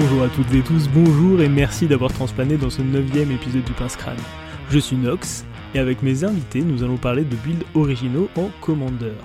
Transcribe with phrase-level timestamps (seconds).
[0.00, 3.72] Bonjour à toutes et tous, bonjour et merci d'avoir transplané dans ce neuvième épisode du
[3.72, 4.16] Pince Crâne.
[4.70, 9.16] Je suis Nox, et avec mes invités, nous allons parler de builds originaux en Commander.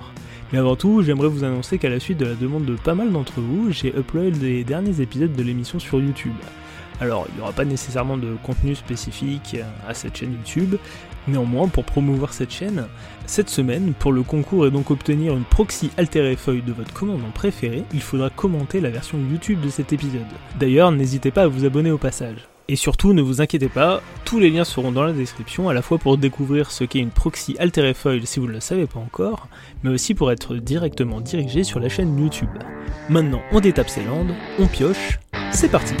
[0.52, 3.12] Mais avant tout, j'aimerais vous annoncer qu'à la suite de la demande de pas mal
[3.12, 6.34] d'entre vous, j'ai uploadé les derniers épisodes de l'émission sur YouTube.
[7.00, 9.56] Alors, il n'y aura pas nécessairement de contenu spécifique
[9.86, 10.74] à cette chaîne YouTube,
[11.28, 12.86] néanmoins, pour promouvoir cette chaîne,
[13.26, 17.30] cette semaine, pour le concours et donc obtenir une proxy altérée feuille de votre commandant
[17.32, 20.22] préféré, il faudra commenter la version YouTube de cet épisode.
[20.58, 22.48] D'ailleurs, n'hésitez pas à vous abonner au passage.
[22.68, 25.82] Et surtout, ne vous inquiétez pas, tous les liens seront dans la description, à la
[25.82, 29.00] fois pour découvrir ce qu'est une proxy altérée foil si vous ne le savez pas
[29.00, 29.48] encore,
[29.82, 32.48] mais aussi pour être directement dirigé sur la chaîne YouTube.
[33.10, 35.18] Maintenant, on détape ses landes, on pioche,
[35.50, 35.94] c'est parti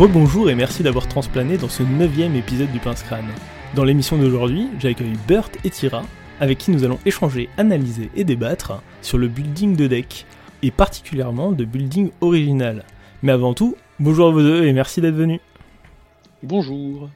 [0.00, 3.28] Rebonjour et merci d'avoir transplané dans ce neuvième épisode du Pince Crâne.
[3.74, 6.04] Dans l'émission d'aujourd'hui, j'accueille Bert et Tira,
[6.40, 10.24] avec qui nous allons échanger, analyser et débattre sur le building de deck,
[10.62, 12.86] et particulièrement de building original.
[13.22, 15.40] Mais avant tout, bonjour à vous deux et merci d'être venus.
[16.42, 17.10] Bonjour.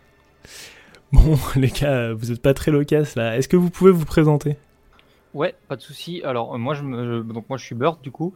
[1.11, 3.39] Bon, les gars, vous êtes pas très loquaces là.
[3.39, 4.58] Est-ce que vous pouvez vous présenter?
[5.33, 6.20] Ouais, pas de souci.
[6.23, 7.23] Alors moi, je me...
[7.23, 8.34] donc moi, je suis Bert du coup.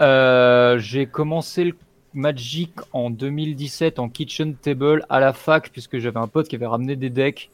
[0.00, 1.74] Euh, j'ai commencé le
[2.14, 6.66] Magic en 2017 en kitchen table à la fac puisque j'avais un pote qui avait
[6.66, 7.50] ramené des decks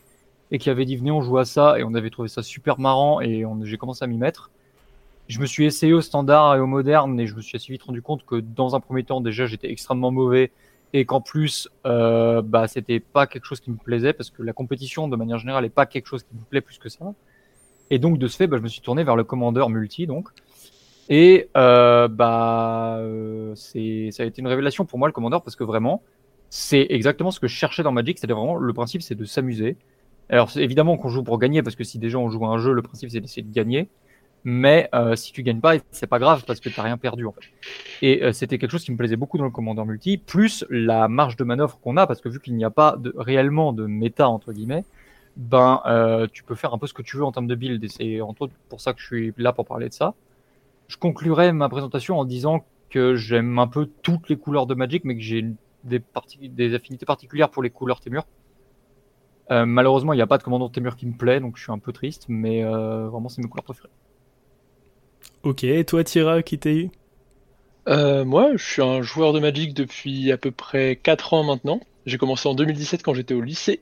[0.50, 2.78] et qui avait dit venez on joue à ça et on avait trouvé ça super
[2.80, 4.50] marrant et j'ai commencé à m'y mettre.
[5.28, 7.82] Je me suis essayé au standard et au moderne et je me suis assez vite
[7.82, 10.52] rendu compte que dans un premier temps déjà j'étais extrêmement mauvais
[10.92, 14.52] et qu'en plus euh, bah c'était pas quelque chose qui me plaisait parce que la
[14.52, 17.12] compétition de manière générale est pas quelque chose qui me plaît plus que ça.
[17.90, 20.28] Et donc de ce fait bah, je me suis tourné vers le commandeur multi donc
[21.08, 25.56] et euh, bah, euh, c'est, ça a été une révélation pour moi le commandeur parce
[25.56, 26.02] que vraiment,
[26.50, 28.18] c'est exactement ce que je cherchais dans Magic.
[28.18, 29.76] C'est vraiment le principe, c'est de s'amuser.
[30.28, 32.72] Alors évidemment qu'on joue pour gagner parce que si déjà on joue à un jeu,
[32.72, 33.88] le principe c'est d'essayer de gagner.
[34.48, 37.32] Mais euh, si tu gagnes pas, c'est pas grave parce que t'as rien perdu en
[37.32, 37.40] fait.
[38.00, 41.08] Et euh, c'était quelque chose qui me plaisait beaucoup dans le commandeur multi, plus la
[41.08, 43.86] marge de manœuvre qu'on a parce que vu qu'il n'y a pas de, réellement de
[43.86, 44.84] méta entre guillemets,
[45.36, 47.82] ben euh, tu peux faire un peu ce que tu veux en termes de build.
[47.82, 50.14] Et c'est entre autres pour ça que je suis là pour parler de ça
[50.88, 55.04] je conclurai ma présentation en disant que j'aime un peu toutes les couleurs de Magic,
[55.04, 55.44] mais que j'ai
[55.84, 56.02] des,
[56.42, 58.24] des affinités particulières pour les couleurs Témur.
[59.50, 61.72] Euh, malheureusement, il n'y a pas de commandant Témur qui me plaît, donc je suis
[61.72, 63.90] un peu triste, mais euh, vraiment, c'est mes couleurs préférées.
[65.42, 66.90] Ok, et toi, Tira, qui t'es eu?
[67.88, 71.80] Euh, Moi, je suis un joueur de Magic depuis à peu près 4 ans maintenant.
[72.04, 73.80] J'ai commencé en 2017 quand j'étais au lycée.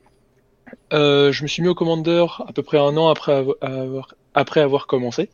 [0.91, 4.85] je me suis mis au Commander à peu près un an après avoir, après avoir
[4.85, 5.29] commencé.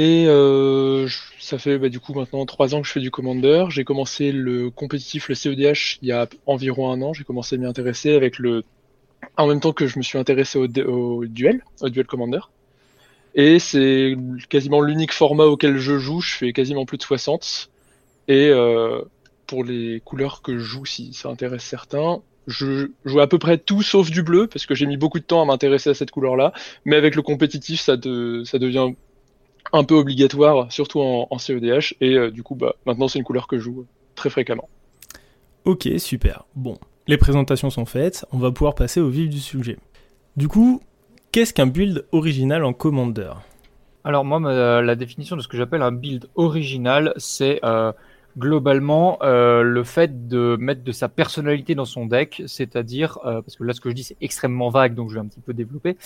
[0.00, 1.06] Et euh,
[1.38, 3.66] ça fait bah, du coup maintenant trois ans que je fais du Commander.
[3.68, 7.12] J'ai commencé le compétitif, le CEDH, il y a environ un an.
[7.12, 8.64] J'ai commencé à m'y intéresser avec le,
[9.36, 12.40] en même temps que je me suis intéressé au, duel, au duel Commander.
[13.34, 14.16] Et c'est
[14.48, 16.22] quasiment l'unique format auquel je joue.
[16.22, 17.68] Je fais quasiment plus de 60.
[18.28, 19.02] Et euh,
[19.46, 23.58] pour les couleurs que je joue, si ça intéresse certains, je joue à peu près
[23.58, 26.10] tout sauf du bleu parce que j'ai mis beaucoup de temps à m'intéresser à cette
[26.10, 26.54] couleur-là.
[26.86, 28.94] Mais avec le compétitif, ça, ça devient
[29.72, 31.94] un peu obligatoire, surtout en, CEDH.
[32.00, 34.68] Et euh, du coup, bah, maintenant, c'est une couleur que je joue très fréquemment.
[35.64, 36.44] Ok, super.
[36.54, 39.78] Bon, les présentations sont faites, on va pouvoir passer au vif du sujet.
[40.36, 40.80] Du coup,
[41.32, 43.32] qu'est-ce qu'un build original en Commander?
[44.04, 44.40] Alors moi,
[44.80, 47.92] la définition de ce que j'appelle un build original, c'est euh,
[48.38, 53.64] globalement euh, le fait de mettre de sa personnalité dans son deck, c'est-à-dire, parce que
[53.64, 55.98] là ce que je dis c'est extrêmement vague, donc je vais un petit peu développer,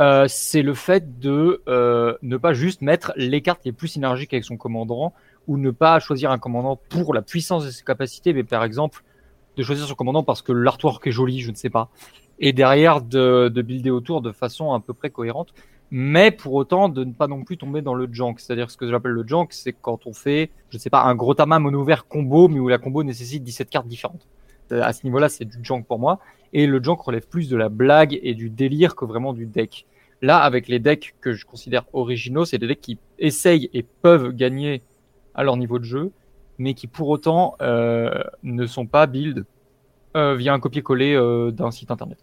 [0.00, 4.32] euh, c'est le fait de euh, ne pas juste mettre les cartes les plus synergiques
[4.32, 5.12] avec son commandant
[5.46, 9.04] ou ne pas choisir un commandant pour la puissance de ses capacités, mais par exemple
[9.56, 11.90] de choisir son commandant parce que l'artwork est joli, je ne sais pas,
[12.40, 15.54] et derrière de, de builder autour de façon à peu près cohérente,
[15.90, 18.34] mais pour autant de ne pas non plus tomber dans le junk.
[18.38, 21.14] C'est-à-dire ce que j'appelle le junk, c'est quand on fait, je ne sais pas, un
[21.14, 24.26] gros tama mono vert combo, mais où la combo nécessite 17 cartes différentes.
[24.72, 26.20] Euh, à ce niveau-là, c'est du junk pour moi.
[26.52, 29.86] Et le junk relève plus de la blague et du délire que vraiment du deck.
[30.22, 34.32] Là, avec les decks que je considère originaux, c'est des decks qui essayent et peuvent
[34.32, 34.82] gagner
[35.34, 36.12] à leur niveau de jeu,
[36.58, 39.44] mais qui pour autant euh, ne sont pas build
[40.16, 41.18] euh, via un copier-coller
[41.52, 42.18] d'un site internet.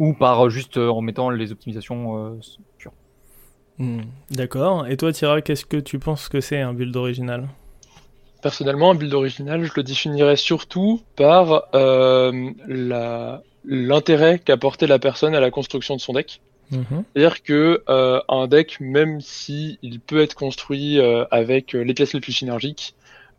[0.00, 2.38] Ou par juste en mettant les optimisations
[2.76, 2.92] pures.
[3.78, 4.00] Hmm,
[4.30, 4.88] d'accord.
[4.88, 7.48] Et toi, Tira, qu'est-ce que tu penses que c'est un build original?
[8.42, 12.50] Personnellement, un build original, je le définirais surtout par euh,
[13.64, 16.40] l'intérêt qu'a porté la personne à la construction de son deck.
[16.72, 17.04] Mhm.
[17.14, 22.14] C'est-à-dire que euh, un deck, même si il peut être construit euh, avec les pièces
[22.14, 22.96] les plus synergiques,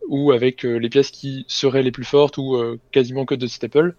[0.08, 2.58] ou avec les pièces qui seraient les plus fortes ou
[2.92, 3.96] quasiment que de staple.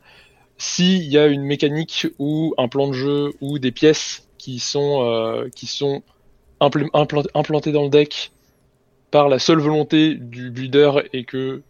[0.59, 5.49] S'il y a une mécanique ou un plan de jeu ou des pièces qui sont,
[5.57, 6.03] qui sont
[6.61, 8.33] implantées dans le deck
[9.15, 11.63] par la seule volonté du builder et que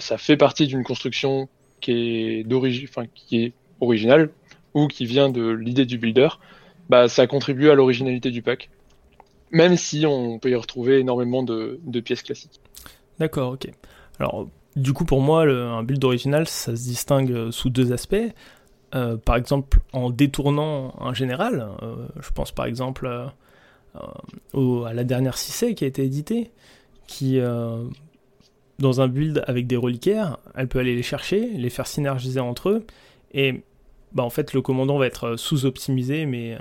[0.00, 1.48] ça fait partie d'une construction
[1.80, 4.30] qui est d'origine, enfin qui est originale
[4.74, 6.28] ou qui vient de l'idée du builder,
[6.88, 8.68] bah ça contribue à l'originalité du pack.
[9.52, 12.60] Même si on peut y retrouver énormément de, pièces classiques.
[13.20, 13.70] D'accord, ok.
[14.18, 18.16] Alors, du coup, pour moi, un build original, ça se distingue sous deux aspects.
[18.96, 23.08] Euh, par exemple, en détournant un général, euh, je pense par exemple
[24.54, 26.50] euh, à la dernière 6 qui a été éditée,
[27.06, 27.40] qui,
[28.78, 32.70] dans un build avec des reliquaires, elle peut aller les chercher, les faire synergiser entre
[32.70, 32.86] eux,
[33.32, 33.62] et
[34.12, 36.58] bah, en fait le commandant va être sous-optimisé, mais,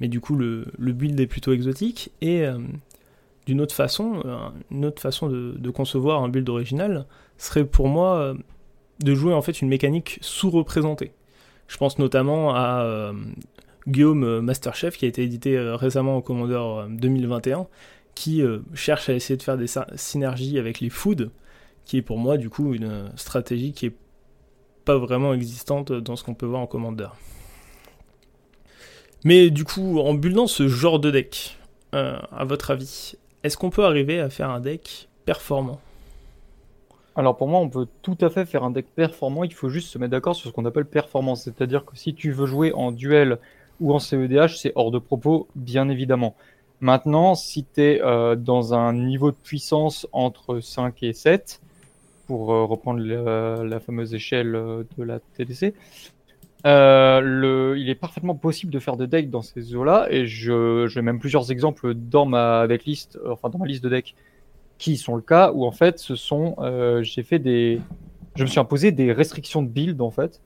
[0.00, 2.44] mais du coup le, build est plutôt exotique, et
[3.46, 4.22] d'une autre façon,
[4.70, 7.06] une autre façon de, concevoir un build original
[7.38, 8.34] serait pour moi
[9.00, 11.12] de jouer en fait une mécanique sous-représentée.
[11.68, 13.12] Je pense notamment à euh,
[13.88, 17.66] Guillaume euh, Masterchef qui a été édité euh, récemment au Commodore 2021
[18.16, 18.42] qui
[18.74, 21.30] cherche à essayer de faire des synergies avec les foods
[21.84, 23.94] qui est pour moi du coup une stratégie qui est
[24.84, 27.08] pas vraiment existante dans ce qu'on peut voir en Commander.
[29.24, 31.58] Mais du coup, en buildant ce genre de deck,
[31.92, 35.80] à votre avis, est-ce qu'on peut arriver à faire un deck performant?
[37.14, 39.88] Alors pour moi, on peut tout à fait faire un deck performant, il faut juste
[39.88, 41.44] se mettre d'accord sur ce qu'on appelle performance.
[41.44, 43.38] C'est-à-dire que si tu veux jouer en duel
[43.80, 46.34] ou en CEDH, c'est hors de propos, bien évidemment.
[46.80, 51.60] Maintenant, si tu es euh, dans un niveau de puissance entre 5 et 7,
[52.26, 55.74] pour euh, reprendre la, fameuse échelle euh, de la TDC,
[56.64, 61.50] il est parfaitement possible de faire des decks dans ces eaux-là, et j'ai même plusieurs
[61.50, 64.14] exemples dans ma liste, enfin dans ma liste de decks
[64.78, 66.56] qui sont le cas où en fait ce sont
[67.02, 67.80] j'ai fait des
[68.34, 70.40] je me suis imposé des restrictions de build en fait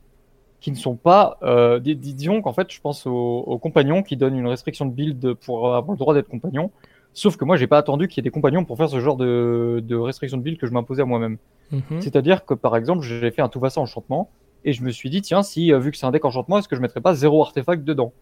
[0.60, 4.46] qui ne sont pas euh, disons qu'en fait je pense aux, compagnons qui donnent une
[4.46, 6.70] restriction de build pour avoir le droit d'être compagnon.
[7.12, 9.16] Sauf que moi j'ai pas attendu qu'il y ait des compagnons pour faire ce genre
[9.16, 11.38] de, de restriction de build que je m'imposais à moi-même.
[11.72, 12.00] Mhm.
[12.00, 14.28] c'est-à-dire que par exemple j'ai fait un tout ça enchantement
[14.64, 16.68] et je me suis dit tiens si euh, vu que c'est un deck enchantement est-ce
[16.68, 18.12] que je mettrais pas zéro artefact dedans?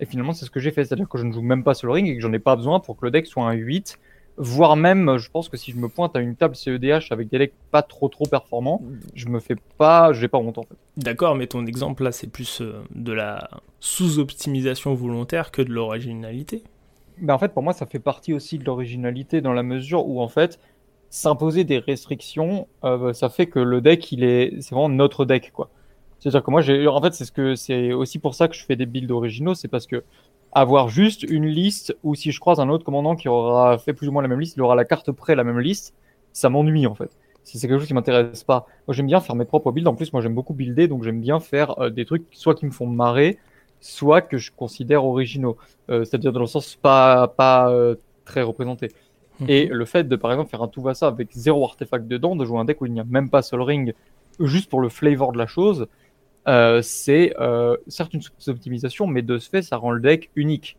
[0.00, 0.84] Et finalement c'est ce que j'ai fait.
[0.84, 2.56] C'est-à-dire que je ne joue même pas sur le ring et que j'en ai pas
[2.56, 3.98] besoin pour que le deck soit un 8
[4.40, 7.38] voire même, je pense que si je me pointe à une table CEDH avec des
[7.38, 8.82] decks pas trop trop performants,
[9.14, 10.76] je me fais pas, j'ai pas honte en fait.
[10.96, 13.50] D'accord, mais ton exemple là, c'est plus euh, de la
[13.80, 16.64] sous-optimisation volontaire que de l'originalité.
[17.18, 20.22] Ben en fait, pour moi, ça fait partie aussi de l'originalité dans la mesure où
[20.22, 20.58] en fait,
[21.10, 25.52] s'imposer des restrictions, euh, ça fait que le deck, il est, c'est vraiment notre deck
[25.52, 25.68] quoi.
[26.18, 28.64] C'est-à-dire que moi, j'ai, en fait, c'est ce que, c'est aussi pour ça que je
[28.64, 30.04] fais des builds originaux, c'est parce que
[30.52, 34.08] avoir juste une liste où si je croise un autre commandant qui aura fait plus
[34.08, 35.94] ou moins la même liste, il aura la carte près la même liste,
[36.32, 37.16] ça m'ennuie en fait.
[37.44, 38.66] Si c'est quelque chose qui m'intéresse pas.
[38.86, 39.88] Moi j'aime bien faire mes propres builds.
[39.88, 42.66] En plus, moi j'aime beaucoup builder, donc j'aime bien faire euh, des trucs soit qui
[42.66, 43.38] me font marrer,
[43.80, 45.56] soit que je considère originaux.
[45.90, 48.88] Euh, c'est-à-dire dans le sens pas, pas euh, très représenté.
[49.40, 49.46] Mhm.
[49.48, 52.36] Et le fait de par exemple faire un tout va ça avec zéro artefact dedans,
[52.36, 53.94] de jouer un deck où il n'y a même pas Sol Ring,
[54.38, 55.86] juste pour le flavor de la chose,
[56.50, 60.76] euh, c'est euh, certes une sous-optimisation, mais de ce fait, ça rend le deck unique.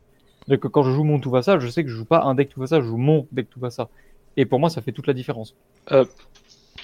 [0.50, 2.50] Donc quand je joue mon tout ça, je sais que je joue pas un deck
[2.50, 3.88] tout ça, je joue mon deck tout ça.
[4.36, 5.56] Et pour moi, ça fait toute la différence.
[5.94, 6.04] Euh,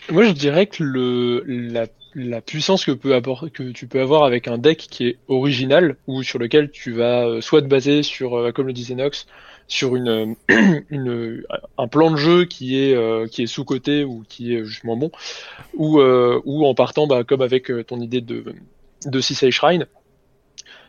[0.10, 3.20] moi, je dirais que le, la, la puissance que, peut
[3.53, 7.41] que tu peux avoir avec un deck qui est original, ou sur lequel tu vas
[7.41, 9.27] soit te baser sur, comme le disait Nox,
[9.67, 10.36] sur une,
[10.89, 11.44] une,
[11.77, 15.12] un plan de jeu qui est, est sous-côté ou qui est justement bon,
[15.74, 18.46] ou, ou en partant, bah, comme avec ton idée de,
[19.06, 19.88] de Sisei Shrine.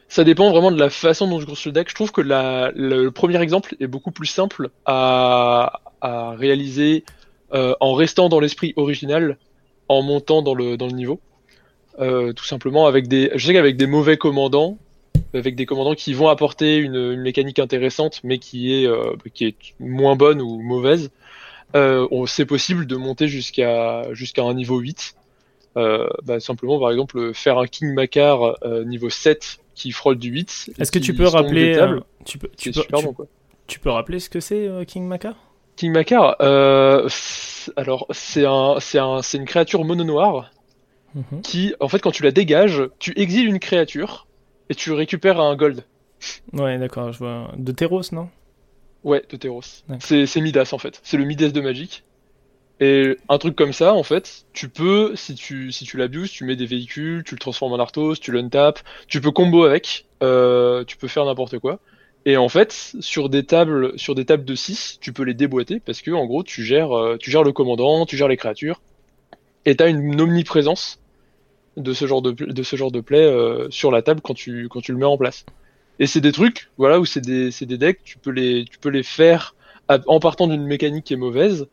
[0.09, 1.91] Ça dépend vraiment de la façon dont je construis le deck.
[1.91, 7.05] Je trouve que la, le premier exemple est beaucoup plus simple à, réaliser
[7.53, 9.37] euh, en restant dans l'esprit original,
[9.89, 11.21] en montant dans le, niveau.
[11.99, 14.79] Euh, tout simplement avec des, je sais qu'avec des mauvais commandants,
[15.35, 19.57] avec des commandants qui vont apporter une, mécanique intéressante, mais qui est, euh, qui est
[19.79, 21.11] moins bonne ou mauvaise,
[22.27, 25.18] c'est possible de monter jusqu'à jusqu'à un niveau 8 euh,
[25.75, 30.71] bah, simplement par exemple faire un King Macar euh, niveau 7 qui frôle du 8.
[30.79, 32.83] Est-ce que tu peux rappeler euh, tu peux, tu, peux,
[33.67, 35.35] tu, peux rappeler ce que c'est King Macar?
[35.77, 36.37] King Macar,
[37.77, 40.51] alors c'est un, un, une créature mono noire
[41.15, 41.43] mhm.
[41.43, 44.27] qui, en fait, quand tu la dégages, tu exiles une créature
[44.69, 45.85] et tu récupères un gold.
[46.53, 47.53] Ouais, d'accord, je vois.
[47.57, 48.29] De Teros, non?
[49.05, 49.63] Ouais, de Teros.
[50.01, 51.01] C'est, c'est Midas en fait.
[51.03, 52.05] C'est le Midas de Magic.
[52.81, 56.45] Et un truc comme ça, en fait, tu peux, si tu, si tu l'abuses, tu
[56.45, 60.85] mets des véhicules, tu le transformes en Arthos, tu l'untapes, tu peux combo avec, euh,
[60.85, 61.81] tu peux faire n'importe quoi.
[62.25, 65.81] Et en fait, sur des tables, sur des tables de 6, tu peux les déboîter
[65.81, 68.81] parce que en gros, tu gères, euh, tu gères le commandant, tu gères les créatures,
[69.65, 71.01] et tu as une omniprésence
[71.77, 74.69] de ce genre de, de ce genre de play euh, sur la table quand tu,
[74.69, 75.45] quand tu le mets en place.
[75.99, 78.89] Et c'est des trucs, voilà, où c'est des, des decks, tu peux les, tu peux
[78.91, 79.57] les faire
[79.89, 81.67] en partant d'une mécanique qui est mauvaise.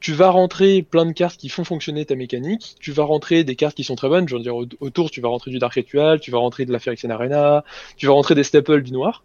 [0.00, 2.76] Tu vas rentrer plein de cartes qui font fonctionner ta mécanique.
[2.80, 4.28] Tu vas rentrer des cartes qui sont très bonnes.
[4.28, 6.78] Je veux dire, autour, tu vas rentrer du Dark Ritual, tu vas rentrer de la
[6.78, 7.64] Phyrexian Arena,
[7.96, 9.22] tu vas rentrer des staples du noir.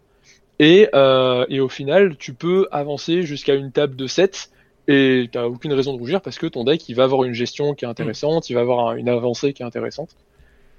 [0.58, 4.50] Et, euh, et au final, tu peux avancer jusqu'à une table de 7
[4.88, 7.74] et t'as aucune raison de rougir parce que ton deck il va avoir une gestion
[7.74, 10.16] qui est intéressante, il va avoir une avancée qui est intéressante.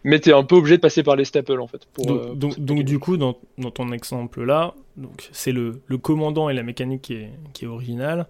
[0.03, 1.87] Mais t'es un peu obligé de passer par les staples en fait.
[1.97, 6.49] donc, euh, donc, du coup, dans, dans ton exemple là, donc c'est le, le, commandant
[6.49, 8.27] et la mécanique qui est, qui est originale,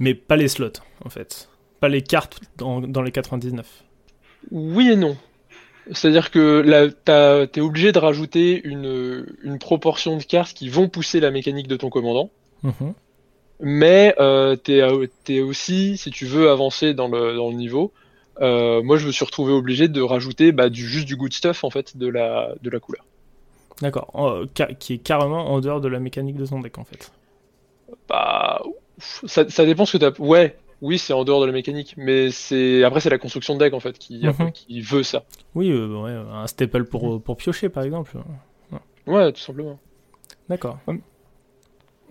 [0.00, 3.84] mais pas les slots en fait, pas les cartes dans, dans les 99.
[4.50, 5.16] Oui et non.
[5.92, 11.20] C'est-à-dire que là, t'es obligé de rajouter une, une, proportion de cartes qui vont pousser
[11.20, 12.30] la mécanique de ton commandant.
[12.62, 12.94] Mhm.
[13.60, 14.78] Mais euh, t'es
[15.28, 17.92] es aussi, si tu veux avancer dans le, dans le niveau,
[18.40, 21.62] euh, moi je me suis retrouvé obligé de rajouter bah, du, juste du good stuff
[21.62, 23.04] en fait de la, de la couleur.
[23.82, 24.44] D'accord, oh,
[24.78, 27.12] qui est carrément en dehors de la mécanique de ton deck en fait.
[28.08, 28.62] Bah,
[29.00, 30.22] ça, ça dépend ce que t'as.
[30.22, 33.58] Ouais, oui, c'est en dehors de la mécanique, mais c'est après c'est la construction de
[33.58, 34.52] deck en fait qui, mhm.
[34.52, 35.24] qui veut ça.
[35.54, 38.16] Oui, euh, ouais, un staple pour, pour piocher par exemple.
[39.06, 39.78] Ouais, tout simplement.
[40.48, 40.78] D'accord.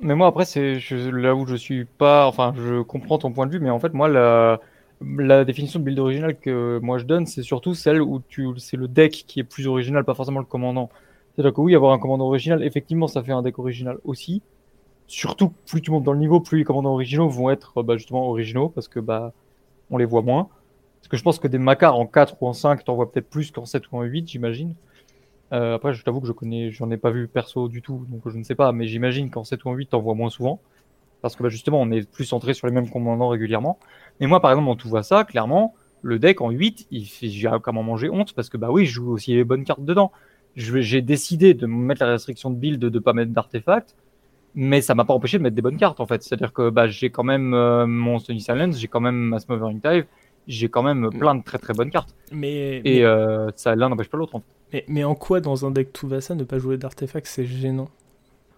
[0.02, 3.52] Mais moi après c'est là où je suis pas, enfin je comprends ton point de
[3.52, 4.62] vue, mais en fait moi la,
[5.02, 8.78] la définition de build originale que moi je donne, c'est surtout celle où tu c'est
[8.78, 10.90] le deck qui est plus original, pas forcément le commandant.
[11.36, 14.42] C'est-à-dire que oui, avoir un commandant original, effectivement, ça fait un deck original aussi.
[15.10, 18.30] Surtout, plus tu montes dans le niveau, plus les commandants originaux vont être bah, justement
[18.30, 19.34] originaux, parce que bah
[19.90, 20.50] on les voit moins.
[21.00, 23.28] Parce que je pense que des Macars en 4 ou en 5, t'en vois peut-être
[23.28, 24.76] plus qu'en 7 ou en 8, j'imagine.
[25.52, 28.22] Euh, après, je t'avoue que je connais, j'en ai pas vu perso du tout, donc
[28.28, 30.60] je ne sais pas, mais j'imagine qu'en 7 ou en 8, t'en vois moins souvent.
[31.24, 33.80] Parce que bah, justement, on est plus centré sur les mêmes commandants régulièrement.
[34.20, 35.74] Mais moi, par exemple, en tout voit ça, clairement,
[36.04, 38.94] le deck en 8, il fait, j'ai comment manger honte, parce que bah oui, je
[38.94, 40.12] joue aussi les bonnes cartes dedans.
[40.56, 43.96] J'ai décidé de mettre la restriction de build de ne pas mettre d'artefacts
[44.56, 46.24] mais ça m'a pas empêché de mettre des bonnes cartes en fait.
[46.24, 49.82] C'est-à-dire que bah, j'ai quand même euh, mon Stony Silence, j'ai quand même ma Smothering
[49.82, 50.06] Tide,
[50.48, 52.16] j'ai quand même plein de très très bonnes cartes.
[52.32, 54.36] Mais, et euh, ça l'un n'empêche pas l'autre.
[54.36, 54.46] En fait.
[54.74, 57.46] mais, mais, en quoi dans un deck tout va ça ne pas jouer d'artefacts c'est
[57.46, 57.90] gênant?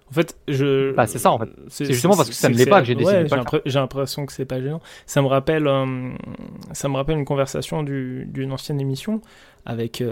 [0.10, 0.94] En fait, je.
[0.94, 1.50] Bah c'est ça en fait.
[1.70, 3.28] C'est justement parce que ça ne l'est pas que j'ai décidé.
[3.66, 4.82] j'ai l'impression que c'est pas gênant.
[5.06, 6.12] Ça me rappelle, euh,
[6.74, 9.22] ça me rappelle une conversation d'une ancienne émission
[9.66, 10.04] avec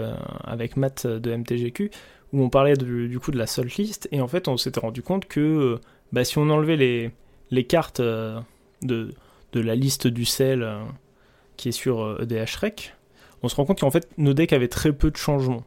[0.44, 1.90] avec Matt de MTGQ
[2.32, 5.02] où on parlait du coup de la seule list, et en fait on s'était rendu
[5.02, 5.80] compte que euh,
[6.12, 7.12] bah, si on enlevait
[7.50, 8.40] les, cartes euh,
[8.82, 9.12] de,
[9.54, 10.80] la liste du sel euh,
[11.56, 12.94] qui est sur EDH Rec,
[13.42, 15.64] on se rend compte qu'en fait nos decks avaient très peu de changements,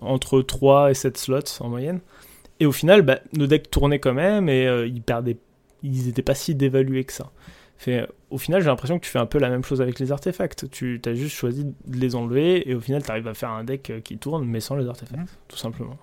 [0.00, 2.00] entre 3 et 7 slots en moyenne,
[2.60, 5.38] et au final bah, nos decks tournaient quand même, et ils perdaient,
[5.82, 7.32] ils n'étaient pas si dévalués que ça.
[7.82, 10.12] Fait, au final, j'ai l'impression que tu fais un peu la même chose avec les
[10.12, 10.70] artefacts.
[10.70, 13.64] Tu as juste choisi de les enlever et au final, tu arrives à faire un
[13.64, 15.26] deck euh, qui tourne mais sans les artefacts, mhm.
[15.48, 15.96] tout simplement.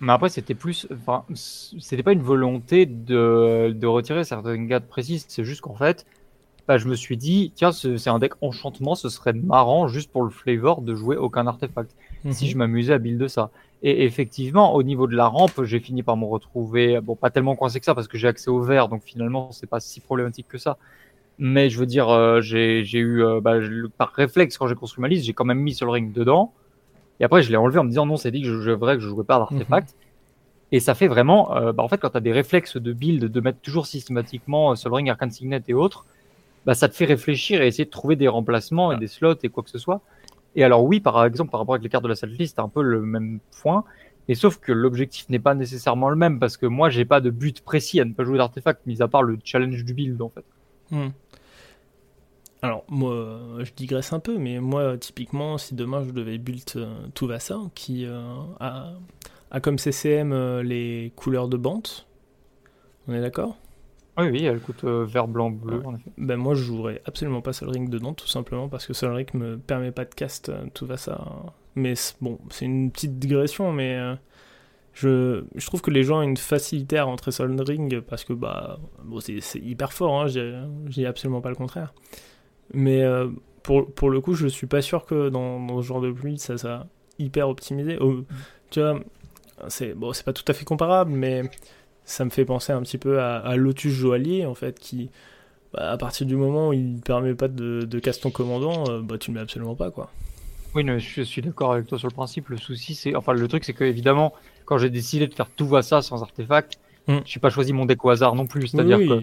[0.00, 0.88] Mais après, c'était plus.
[0.90, 5.26] Enfin, c'était pas une volonté de, de retirer certaines gardes précises.
[5.28, 6.06] C'est juste qu'en fait,
[6.66, 10.22] bah, je me suis dit, tiens, c'est un deck enchantement, ce serait marrant juste pour
[10.22, 11.94] le flavor de jouer aucun artefact.
[12.30, 12.50] Si mhm.
[12.50, 13.50] je m'amusais à build ça.
[13.86, 17.54] Et effectivement, au niveau de la rampe, j'ai fini par me retrouver, bon, pas tellement
[17.54, 20.48] coincé que ça parce que j'ai accès au vert, donc finalement, c'est pas si problématique
[20.48, 20.78] que ça.
[21.38, 23.56] Mais je veux dire, euh, j'ai eu, euh, bah,
[23.98, 26.54] par réflexe, quand j'ai construit ma liste, j'ai quand même mis sur le ring dedans.
[27.20, 28.94] Et après, je l'ai enlevé en me disant non, c'est dit que je, je, vrai
[28.94, 29.90] que je jouais pas d'artefact.
[29.90, 29.98] Mhm.
[30.72, 33.26] Et ça fait vraiment, euh, bah, en fait, quand tu as des réflexes de build,
[33.26, 36.06] de mettre toujours systématiquement sur le ring Arcane Signet et autres,
[36.64, 39.50] bah, ça te fait réfléchir et essayer de trouver des remplacements et des slots et
[39.50, 40.00] quoi que ce soit.
[40.56, 42.68] Et alors oui, par exemple, par rapport avec les cartes de la list, c'est un
[42.68, 43.84] peu le même point.
[44.28, 47.30] Et sauf que l'objectif n'est pas nécessairement le même parce que moi, j'ai pas de
[47.30, 50.30] but précis à ne pas jouer d'artefact, mis à part le challenge du build en
[50.30, 50.44] fait.
[50.90, 51.10] Hmm.
[52.62, 57.06] Alors moi, je digresse un peu, mais moi, typiquement, si demain je devais build euh,
[57.14, 58.22] Tuvasa, qui euh,
[58.58, 58.94] a,
[59.50, 61.86] a, comme CCM euh, les couleurs de bande,
[63.06, 63.58] on est d'accord?
[64.18, 66.10] Oui, oui, elle coûte euh, vert, blanc, bleu, en effet.
[66.18, 69.28] Ben moi, je jouerais absolument pas Sol Ring dedans, tout simplement parce que Sol Ring
[69.34, 71.20] me permet pas de cast, euh, tout va ça.
[71.74, 74.14] Mais bon, c'est une petite digression, mais euh,
[74.92, 78.32] je, je, trouve que les gens ont une facilité à rentrer Sol Ring parce que
[78.32, 80.26] bah, bon, c'est hyper fort, hein,
[80.88, 81.92] j'ai absolument pas le contraire.
[82.72, 83.04] Mais
[83.64, 86.38] pour, pour le coup, je suis pas sûr que dans, dans ce genre de pluie,
[86.38, 86.86] ça soit
[87.18, 87.98] hyper optimisé.
[88.00, 88.24] Oh,
[88.70, 89.00] tu vois,
[89.68, 91.42] c'est bon, pas tout à fait comparable, mais
[92.04, 95.10] ça me fait penser un petit peu à, Lotus Joaillier, en fait, qui,
[95.72, 98.84] bah, à partir du moment où il ne permet pas de, de casse ton commandant,
[98.88, 100.10] euh, bah, tu ne mets absolument pas, quoi.
[100.74, 102.48] Oui, je suis d'accord avec toi sur le principe.
[102.48, 103.14] Le souci, c'est.
[103.14, 104.32] Enfin, le truc, c'est que, évidemment,
[104.64, 107.18] quand j'ai décidé de faire tout va ça sans artefact, Mm.
[107.24, 109.20] J'ai pas choisi mon deck au hasard non plus, c'est-à-dire Oui, que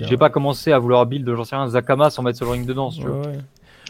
[0.00, 2.66] je j'ai pas commencé à vouloir build, j'en sais rien, Zakama sans mettre Sol Ring
[2.66, 2.90] dedans.
[2.90, 3.38] tu ouais.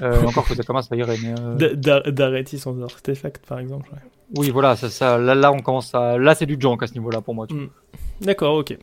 [0.02, 1.35] Euh, encore que ça irait, mais.
[1.38, 3.90] euh, D- d'A- D'Areti sans artefact, par exemple.
[3.92, 3.99] ouais.
[4.37, 6.16] Oui, voilà, ça, ça, là, là, on commence à.
[6.16, 7.47] Là, c'est du junk à ce niveau-là pour moi.
[7.50, 7.66] vois.
[8.21, 8.76] D'accord, ok.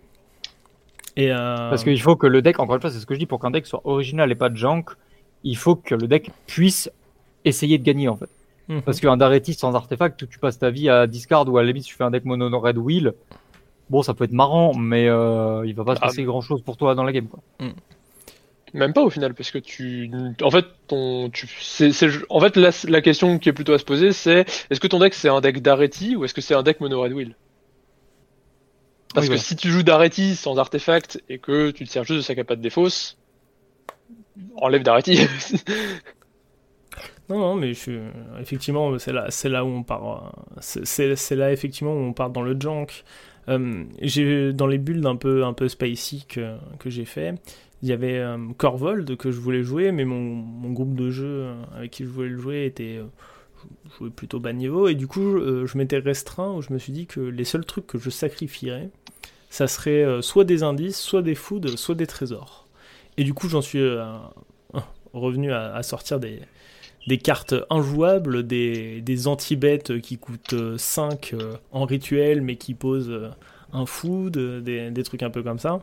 [1.15, 3.19] Et euh, Parce qu'il faut que le deck, encore une fois, c'est ce que je
[3.19, 4.83] dis, pour qu'un deck soit original et pas junk,
[5.43, 6.91] il faut que le deck puisse
[7.45, 8.29] essayer de gagner en fait.
[8.67, 8.81] mhm.
[8.83, 11.86] Parce qu'un Daretis sans artefact, tu passes ta vie à discard ou à la limite
[11.86, 13.13] tu fais un deck mono red wheel,
[13.89, 16.62] bon ça peut être marrant, mais euh, il va pas se Ah, passer grand chose
[16.62, 17.27] pour toi dans la game.
[17.27, 17.39] Quoi.
[18.74, 21.91] Même pas au final, parce que tu, en fait, ton, tu, c'est,
[22.29, 25.00] en fait, la, la question qui est plutôt à se poser, c'est est-ce que ton
[25.00, 27.36] deck c'est un deck d'Areti ou est-ce que c'est un deck mono red wheel
[29.13, 29.38] Parce Oui, que ouais.
[29.38, 32.55] si tu joues d'Areti sans artefact et que tu te sers juste de sa capa
[32.55, 33.17] de défausse,
[34.55, 35.19] enlève d'Areti.
[37.29, 38.00] Non, non, mais je suis...
[38.39, 40.33] effectivement, c'est là, c'est là où on part.
[40.62, 42.88] C'est, là, effectivement, où on part dans le junk.
[43.50, 47.36] Euh, j'ai, dans les builds un peu, un peu spicy que, que j'ai fait,
[47.84, 51.25] il y avait euh, Corvold que je voulais jouer, mais mon, mon groupe de jeu
[51.27, 52.98] euh, avec qui je voulais le jouer était.
[52.98, 53.05] euh,
[53.98, 57.05] jouait plutôt bas niveau, et du coup, je m'étais restreint où je me suis dit
[57.05, 58.89] que les seuls trucs que je sacrifierais,
[59.50, 62.67] ça serait soit des indices, soit des foods, soit des trésors.
[63.17, 63.84] Et du coup, j'en suis
[65.13, 66.39] revenu à, sortir des,
[67.07, 72.74] des cartes injouables, des, des anti-bêtes qui coûtent euh, 5 euh, en rituel mais qui
[72.74, 73.31] posent
[73.74, 75.79] un food, des, des trucs un peu comme ça.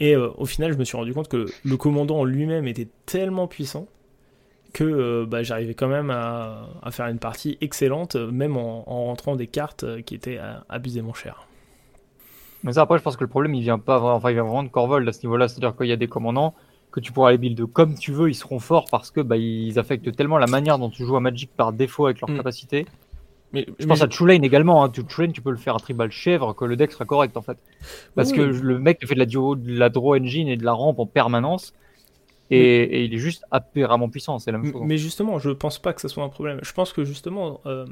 [0.00, 3.46] Et euh, au final, je me suis rendu compte que le commandant lui-même était tellement
[3.48, 3.86] puissant
[4.72, 9.04] que euh, bah, j'arrivais quand même à, à faire une partie excellente, même en, en
[9.06, 10.38] rentrant des cartes euh, qui étaient
[10.68, 11.46] abusément chères.
[12.64, 14.42] Mais ça après je pense que le problème il vient pas, vraiment- enfin il vient
[14.42, 16.54] vraiment de Corvold à ce niveau-là, c'est-à-dire qu'il y a des commandants
[16.90, 19.78] que tu pourras les build comme tu veux, ils seront forts parce que bah, ils
[19.78, 22.36] affectent tellement la manière dont tu joues à Magic par défaut avec leur Mm.
[22.36, 22.86] capacité.
[23.52, 24.84] Mais, Je pense à Tulane également.
[24.84, 24.90] Hein.
[24.90, 27.58] Tu- peux le faire à tribal chèvre, que le deck sera correct en fait.
[28.14, 30.56] Parce Oui, que le mec te fait de la, duo, de la draw engine et
[30.56, 31.72] de la rampe en permanence.
[32.50, 34.82] Et, et il est juste aberramment puissant, c'est la même chose.
[34.84, 36.60] Mais justement, je pense pas que ça soit un problème.
[36.62, 37.84] Je pense que justement, euh,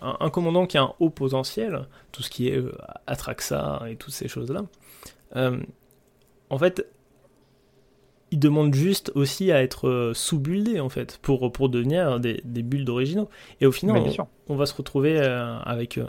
[0.00, 2.76] un, un commandant qui a un haut potentiel, tout ce qui est euh,
[3.06, 4.62] Atraxa et toutes ces choses-là,
[5.36, 5.58] euh,
[6.50, 6.86] en fait,
[8.34, 12.64] il demande juste aussi à être euh, sous-buildé, en fait, pour, pour devenir des, des
[12.64, 13.28] builds originaux.
[13.60, 14.02] Et au final,
[14.48, 16.06] on, va se retrouver euh, avec euh,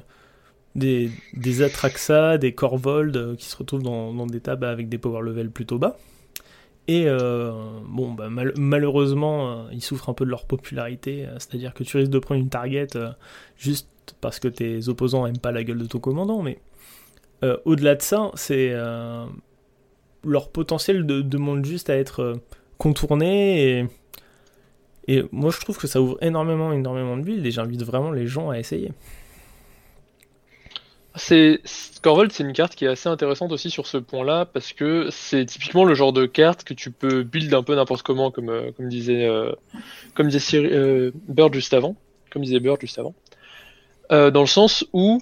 [0.74, 5.22] des, des Atraxa, des Corvold qui se retrouvent dans, dans des tables avec des power
[5.22, 5.98] levels plutôt bas.
[6.88, 7.52] Et euh,
[7.88, 12.12] bon, bah, mal- malheureusement, ils souffrent un peu de leur popularité, c'est-à-dire que tu risques
[12.12, 12.88] de prendre une target
[13.56, 13.88] juste
[14.20, 16.58] parce que tes opposants aiment pas la gueule de ton commandant, mais
[17.44, 19.26] euh, au-delà de ça, c'est euh,
[20.26, 22.36] leur potentiel de- demande juste à être euh,
[22.78, 23.86] contourné et,
[25.08, 28.28] et moi je trouve que ça ouvre énormément, énormément de builds et j'invite vraiment les
[28.28, 28.92] gens à essayer.
[31.18, 31.62] C'est
[32.02, 35.46] Corvold, c'est une carte qui est assez intéressante aussi sur ce point-là parce que c'est
[35.46, 38.72] typiquement le genre de carte que tu peux build un peu n'importe comment, comme euh,
[38.76, 39.54] comme disait euh,
[40.14, 41.96] comme disait Bird juste avant,
[42.32, 43.16] comme disait Bird juste avant,
[44.10, 45.22] dans le sens où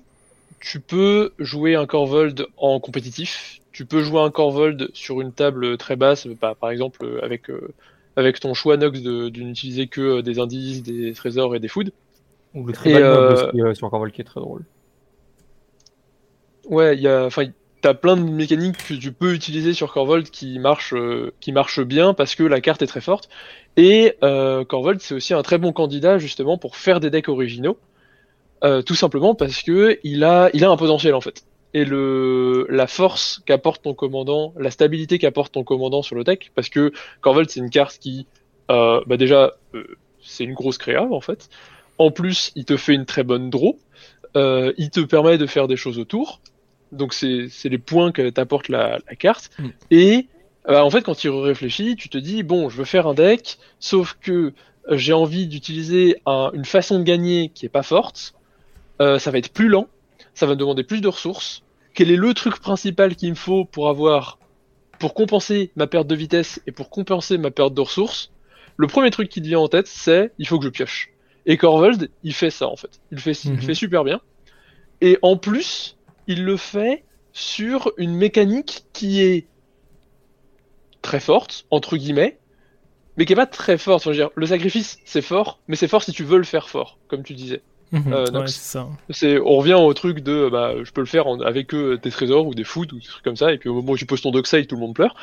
[0.59, 5.77] tu peux jouer un Corvold en compétitif, tu peux jouer un Corvold sur une table
[5.77, 7.73] très basse, bah, par exemple euh, avec euh,
[8.15, 11.67] avec ton choix Nox de, de n'utiliser que euh, des indices, des trésors et des
[11.67, 11.91] foods.
[12.53, 14.61] Ou le tribal euh, aussi, euh, sur Corvold qui est très drôle.
[16.65, 17.45] Ouais, il y a, enfin,
[17.81, 21.81] t'as plein de mécaniques que tu peux utiliser sur Corvold qui marchent, euh, qui marchent
[21.81, 23.27] bien parce que la carte est très forte.
[23.75, 27.77] Et euh, Corvold, c'est aussi un très bon candidat justement pour faire des decks originaux,
[28.63, 31.43] euh, tout simplement parce que il a, il a un potentiel en fait.
[31.75, 36.51] Et le, la force qu'apporte ton commandant, la stabilité qu'apporte ton commandant sur le deck,
[36.53, 38.27] parce que Corvold c'est une carte qui,
[38.69, 39.83] euh, bah déjà, euh,
[40.21, 41.49] c'est une grosse créa en fait.
[41.97, 43.79] En plus, il te fait une très bonne draw.
[44.35, 46.41] Euh, il te permet de faire des choses autour.
[46.91, 49.49] Donc c'est les points que t'apporte la, la carte.
[49.57, 49.67] Mm.
[49.89, 50.27] Et
[50.69, 53.57] euh, en fait, quand tu réfléchis, tu te dis bon, je veux faire un deck,
[53.79, 54.53] sauf que
[54.91, 58.35] j'ai envie d'utiliser un- une façon de gagner qui est pas forte.
[58.99, 59.87] Ça va être plus lent,
[60.33, 61.63] ça va me demander plus de ressources.
[61.93, 64.39] Quel est le truc principal qu'il me faut pour avoir
[64.99, 68.31] pour compenser ma perte de vitesse et pour compenser ma perte de ressources?
[68.77, 71.09] Le premier truc qui te vient en tête, c'est il faut que je pioche.
[71.45, 73.01] Et Corvold, il fait ça en fait.
[73.11, 73.61] Il fait, il Mhm.
[73.61, 74.21] fait super bien.
[75.01, 79.47] Et en plus, il le fait sur une mécanique qui est
[81.01, 82.39] très forte, entre guillemets,
[83.17, 84.01] mais qui est pas très forte.
[84.01, 86.43] Enfin, je veux dire, le sacrifice, c'est fort, mais c'est fort si tu veux le
[86.43, 87.61] faire fort, comme tu disais.
[87.93, 88.87] Euh, ouais, donc, c'est ça.
[89.09, 92.09] C'est, on revient au truc de, bah, je peux le faire en- avec eux, des
[92.09, 94.05] trésors ou des foods ou des trucs comme ça, et puis au moment où tu
[94.05, 95.15] poses ton dockside, tout le monde pleure.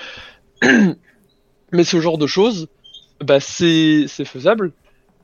[1.72, 2.68] mais ce genre de choses,
[3.20, 4.72] bah, c'est, faisable.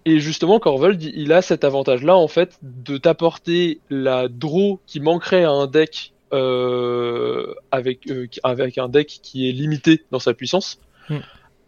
[0.04, 5.44] Et justement, Corvold, il a cet avantage-là, en fait, de t'apporter la draw qui manquerait
[5.44, 10.78] à un deck euh, avec, euh, un deck qui est limité dans sa puissance,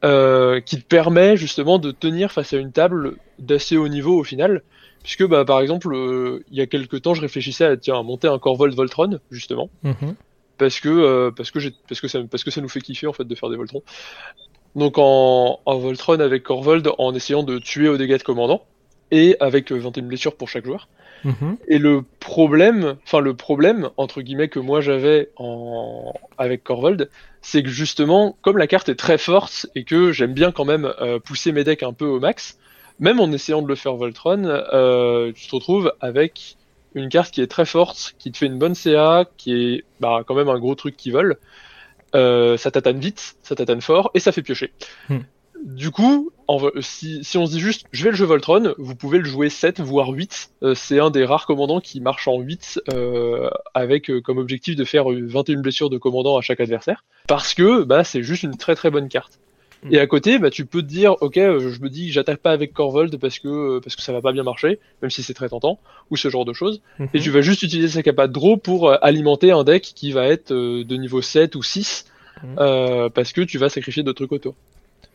[0.04, 4.24] euh, qui te permet justement de tenir face à une table d'assez haut niveau au
[4.24, 4.62] final.
[5.02, 8.02] Puisque bah, par exemple, euh, il y a quelques temps, je réfléchissais à, tiens, à
[8.02, 10.14] monter un Corvold Voltron, justement Mhm.
[10.58, 11.58] parce que euh, parce que
[11.88, 13.82] parce que ça parce que ça nous fait kiffer en fait de faire des Voltrons.
[14.76, 18.64] Donc en, en Voltron avec Corvold en essayant de tuer au dégâts de commandant
[19.10, 20.88] et avec euh, 21 blessures pour chaque joueur.
[21.24, 21.56] Mhm.
[21.66, 27.08] Et le problème, enfin le problème entre guillemets que moi j'avais en avec Corvold,
[27.40, 30.92] c'est que justement comme la carte est très forte et que j'aime bien quand même
[31.00, 32.58] euh, pousser mes decks un peu au max,
[32.98, 36.56] même en essayant de le faire Voltron, euh, tu te retrouves avec
[36.94, 40.22] une carte qui est très forte, qui te fait une bonne CA, qui est bah,
[40.26, 41.36] quand même un gros truc qui vole.
[42.14, 44.72] Euh, ça tatane vite, ça tatane fort et ça fait piocher.
[45.08, 45.18] Hmm.
[45.64, 48.94] Du coup, en si, si on se dit juste je vais le jouer Voltron, vous
[48.94, 50.50] pouvez le jouer 7 voire 8.
[50.62, 54.76] Euh, c'est un des rares commandants qui marche en 8 euh, avec euh, comme objectif
[54.76, 57.04] de faire euh, 21 blessures de commandant à chaque adversaire.
[57.26, 59.40] Parce que bah, c'est juste une très très bonne carte.
[59.90, 62.50] Et à côté, bah, tu peux te dire, ok, euh, je me dis, j'attaque pas
[62.50, 65.34] avec Corvold parce que euh, parce que ça va pas bien marcher, même si c'est
[65.34, 65.78] très tentant,
[66.10, 66.82] ou ce genre de choses.
[67.00, 67.20] Et Mhm.
[67.22, 70.26] tu vas juste utiliser sa capa de draw pour euh, alimenter un deck qui va
[70.26, 72.06] être de niveau 7 ou 6
[72.42, 72.56] Mhm.
[72.58, 74.54] euh, parce que tu vas sacrifier d'autres trucs autour.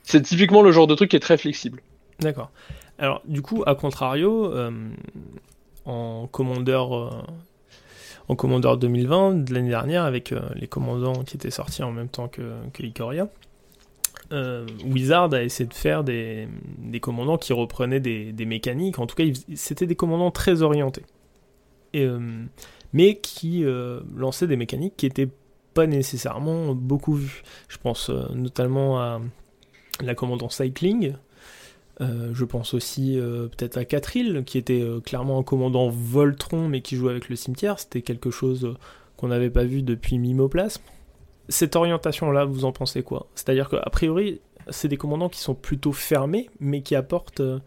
[0.04, 1.82] C'est typiquement le genre de truc qui est très flexible.
[2.20, 2.50] D'accord.
[3.00, 4.72] Alors, du coup, à contrario, euh,
[5.86, 7.10] en commandeur, euh,
[8.30, 12.28] en commandeur 2020 de l'année dernière, avec les commandants qui étaient sortis en même temps
[12.28, 12.42] que,
[12.74, 13.28] que Ikoria,
[14.34, 16.48] euh, Wizard a essayé de faire des,
[17.02, 19.00] commandants qui reprenaient des, mécaniques.
[19.00, 19.24] En tout cas,
[19.56, 21.04] c'était des commandants très orientés.
[21.96, 22.46] Euh,
[22.92, 25.30] mais qui euh, lançaient des mécaniques qui n'étaient
[25.76, 27.44] pas nécessairement beaucoup vues.
[27.68, 29.22] Je pense notamment à
[30.02, 31.14] la commandant Cycling,
[32.00, 37.12] je pense aussi peut-être à Catril, qui était clairement un commandant Voltron, mais qui jouait
[37.12, 37.80] avec le cimetière.
[37.80, 38.76] C'était quelque chose
[39.18, 40.84] qu'on n'avait pas vu depuis Mimoplasme.
[41.50, 43.28] Cette orientation-là, vous en pensez quoi?
[43.36, 47.60] C'est-à-dire qu'a priori, c'est des commandants qui sont plutôt fermés, mais qui apportent euh,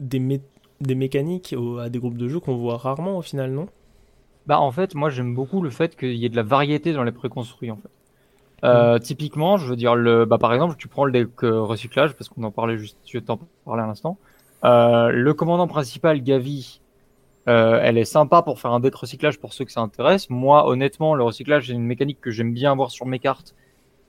[0.00, 0.42] des, mé-
[0.80, 3.68] des mécaniques au- à des groupes de jeux qu'on voit rarement au final, non?
[4.46, 7.04] Bah en fait, moi j'aime beaucoup le fait qu'il y ait de la variété dans
[7.04, 7.90] les préconstruits en fait.
[8.64, 12.14] Euh, Typiquement, je veux dire le, bah par exemple, tu prends le deck euh, recyclage
[12.14, 14.18] parce qu'on en parlait juste, je t'en parlais à l'instant.
[14.64, 16.81] Le commandant principal Gavi,
[17.48, 20.30] euh, elle est sympa pour faire un deck recyclage pour ceux que ça intéresse.
[20.30, 23.54] Moi, honnêtement, le recyclage c'est une mécanique que j'aime bien avoir sur mes cartes.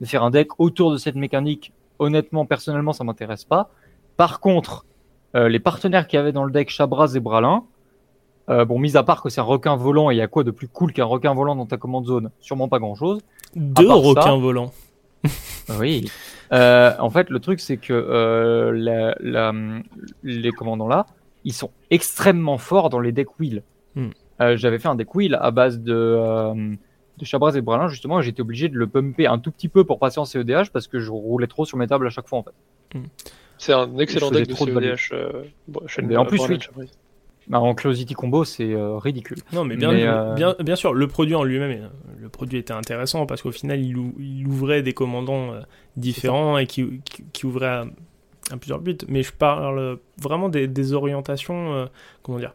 [0.02, 3.69] De faire un deck autour de cette mécanique, honnêtement, personnellement, ça m'intéresse pas.
[4.17, 4.86] Par contre,
[5.36, 7.63] euh, les partenaires qu'il y avait dans le deck Chabras et Bralin,
[8.50, 10.43] euh, bon, mis à part que c'est un requin volant, et il y a quoi
[10.43, 12.32] de plus cool qu'un requin volant dans ta commande zone?
[12.41, 13.22] Sûrement pas grand chose.
[13.56, 14.72] Deux ça- requins volants.
[15.80, 16.12] Oui.
[16.52, 19.54] En fait, le truc, c'est que la- la-
[20.24, 21.06] les commandants là,
[21.45, 23.63] ils sont extrêmement forts dans les decks wheel.
[23.95, 24.10] Hmm.
[24.41, 26.53] Euh, J'avais fait un deck wheel à base de, euh,
[27.17, 29.84] de Chabras et Bralin, justement, et j'étais obligé de le pumper un tout petit peu
[29.84, 32.39] pour passer en CEDH parce que je roulais trop sur mes tables à chaque fois,
[32.39, 32.99] en fait.
[33.58, 35.10] C'est un excellent deck de trop de CEDH.
[35.13, 35.43] euh,
[36.01, 36.89] Mais en plus, Borderlands oui.
[37.49, 39.38] Bah, en Closity Combo, c'est euh, ridicule.
[39.51, 41.88] Non, mais bien, Mais, euh, bien, bien sûr, le produit en lui-même, euh,
[42.21, 45.60] le produit était intéressant parce qu'au final, il, ou- il ouvrait des commandants euh,
[45.97, 47.86] différents et qui, qui, qui ouvraient à,
[48.51, 48.97] à plusieurs buts.
[49.08, 51.86] Mais je parle vraiment des, des orientations, euh,
[52.21, 52.53] comment dire.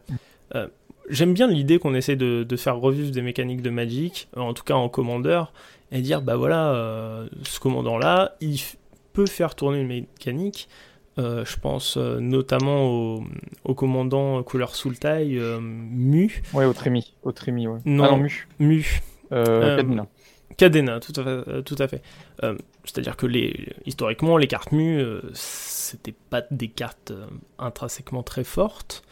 [0.55, 0.67] Euh,
[1.09, 4.53] J'aime bien l'idée qu'on essaie de, de faire revivre des mécaniques de Magic, euh, en
[4.53, 5.53] tout cas en commandeur,
[5.91, 8.59] et dire bah voilà, euh, ce commandant-là, il
[9.13, 10.69] peut faire tourner une mécanique.
[11.17, 13.23] Je pense notamment au,
[13.65, 17.13] au commandant couleur Sultai, euh, Mu, Ouais, au Trimi.
[17.23, 17.79] Au Trimi, ouais.
[17.83, 18.03] Non.
[18.05, 18.47] Ah non, Mu.
[18.59, 19.01] Mu,
[19.33, 19.83] Euh.
[20.57, 21.29] Cadena, tout à fait.
[21.49, 22.01] euh, tout à fait.
[22.43, 27.25] Euh, C'est-à-dire que les, historiquement, les cartes mu, euh, c'était pas des cartes euh,
[27.59, 29.03] intrinsèquement très fortes.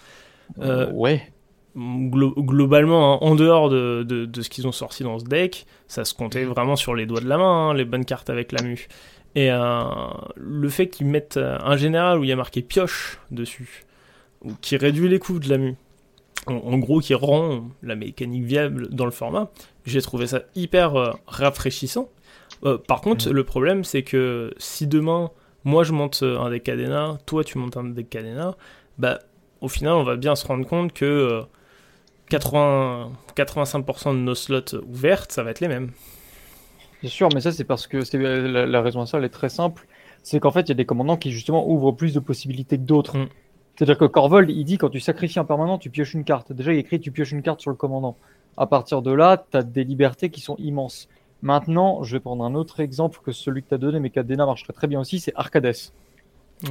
[0.93, 1.31] Ouais.
[1.75, 5.67] Glo- globalement, hein, en dehors de, de- de ce qu'ils ont sorti dans ce deck,
[5.87, 8.51] ça se comptait vraiment sur les doigts de la main, hein, les bonnes cartes avec
[8.51, 8.87] la mu.
[9.35, 13.85] Et le fait qu'ils mettent un général où il y a marqué pioche dessus,
[14.43, 15.75] ou qui réduit les coûts de la mu,
[16.47, 19.51] en, en gros qui rend la mécanique viable dans le format,
[19.89, 22.09] j'ai trouvé ça hyper euh, rafraîchissant.
[22.63, 25.31] Euh, par contre, le problème c'est que si demain,
[25.63, 28.55] moi je monte euh, un deck Cadena, toi tu montes un deck Cadena,
[28.97, 29.19] bah
[29.61, 31.41] au final on va bien se rendre compte que euh,
[32.29, 35.91] 80, 85% de nos slots ouvertes, ça va être les mêmes.
[37.01, 39.49] C'est sûr, mais ça c'est parce que la, la raison à ça, elle est très
[39.49, 39.87] simple.
[40.23, 42.83] C'est qu'en fait, il y a des commandants qui justement ouvrent plus de possibilités que
[42.83, 43.17] d'autres.
[43.17, 43.27] Mm.
[43.75, 46.51] C'est-à-dire que Corvold, il dit quand tu sacrifies un permanent, tu pioches une carte.
[46.51, 48.17] Déjà, il écrit tu pioches une carte sur le commandant.
[48.57, 51.07] À partir de là, tu as des libertés qui sont immenses.
[51.43, 54.45] Maintenant, je vais prendre un autre exemple que celui que tu as donné, mais qu'Adena
[54.45, 55.65] marcherait très bien aussi, c'est Arcades.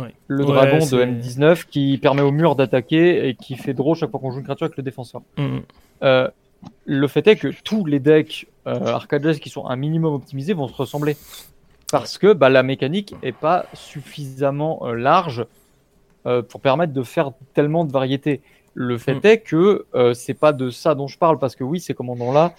[0.00, 0.12] Ouais.
[0.26, 3.94] Le Ouais, dragon de c'est- M19 qui permet au mur d'attaquer et qui fait draw
[3.94, 5.22] chaque fois qu'on joue une créature avec le défenseur.
[5.38, 5.62] Mhm.
[6.02, 6.28] Euh,
[6.84, 10.66] le fait est que tous les decks euh, arcade qui sont un minimum optimisés vont
[10.66, 11.16] se ressembler.
[11.92, 15.46] Parce que bah, la mécanique est pas suffisamment euh, large
[16.26, 18.40] euh, pour permettre de faire tellement de variétés.
[18.78, 19.20] Le fait Mm.
[19.24, 22.54] est que euh, c'est pas de ça dont je parle, parce que oui, ces commandants-là,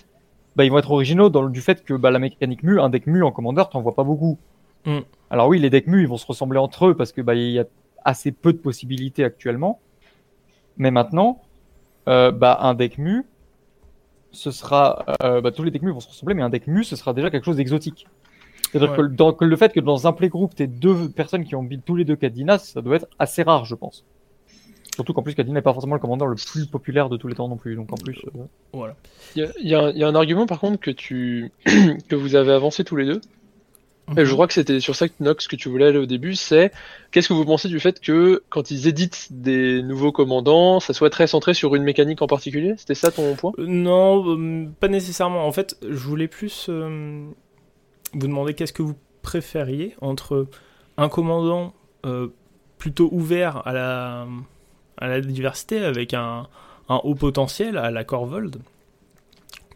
[0.56, 2.90] bah, ils vont être originaux dans le du fait que bah, la mécanique mu, un
[2.90, 4.40] deck mu en commandeur, t'en vois pas beaucoup.
[4.86, 5.00] Mm.
[5.30, 7.52] Alors oui, les decks mu, ils vont se ressembler entre eux parce que bah, il
[7.52, 7.66] y a
[8.04, 9.80] assez peu de possibilités actuellement.
[10.78, 11.42] Mais maintenant,
[12.08, 13.24] euh, bah, un deck mu,
[14.32, 16.84] ce sera, euh, bah, tous les decks mu vont se ressembler, mais un deck mu,
[16.84, 18.08] ce sera déjà quelque chose d'exotique.
[18.72, 19.34] C'est-à-dire Ouais.
[19.38, 22.06] que, le fait que dans un playgroup, tu deux personnes qui ont build tous les
[22.06, 24.04] deux Kadina, ça doit être assez rare, je pense.
[24.98, 27.36] Surtout qu'en plus, Kadina n'est pas forcément le commandeur le plus populaire de tous les
[27.36, 27.76] temps non plus.
[27.76, 28.40] Donc en plus, euh,
[28.74, 28.96] Voilà.
[29.36, 30.90] Il y a, il y a un- il y a un argument par contre que
[30.90, 31.52] tu
[32.10, 33.22] que vous avez avancé tous les deux.
[34.18, 36.34] Et je crois que c'était sur ça que Nox que tu voulais aller au début,
[36.34, 36.72] c'est
[37.12, 41.10] qu'est-ce que vous pensez du fait que quand ils éditent des nouveaux commandants, ça soit
[41.12, 42.74] très centré sur une mécanique en particulier?
[42.78, 43.52] C'était ça ton point?
[43.60, 45.46] Euh, Non, euh, pas nécessairement.
[45.46, 47.28] En fait, je voulais plus euh,
[48.14, 50.48] vous demander qu'est-ce que vous préfériez entre
[50.98, 51.74] un commandant
[52.06, 52.30] euh,
[52.78, 54.26] plutôt ouvert à la,
[54.98, 56.48] à la diversité avec un,
[56.90, 58.58] un haut potentiel à la Corvold.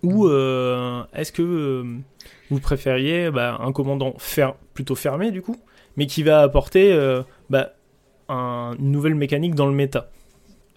[0.03, 1.84] Ou euh, est-ce que euh,
[2.49, 5.57] vous préfériez bah, un commandant fer- plutôt fermé du coup,
[5.95, 7.73] mais qui va apporter euh, bah,
[8.29, 10.10] un- une nouvelle mécanique dans le méta?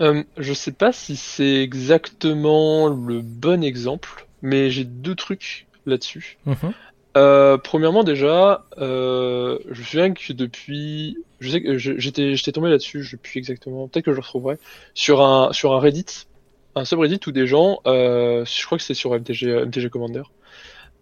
[0.00, 6.38] Euh, je sais pas si c'est exactement le bon exemple, mais j'ai deux trucs là-dessus.
[7.16, 12.68] Euh, premièrement, déjà, euh, je me souviens que depuis, je sais que j'étais, j'étais tombé
[12.70, 14.58] là-dessus, je sais plus exactement, peut-être que je le retrouverai,
[14.94, 16.26] sur un, sur un Reddit,
[16.74, 20.22] un subreddit où des gens, euh, je crois que c'est sur MTG, MTG Commander,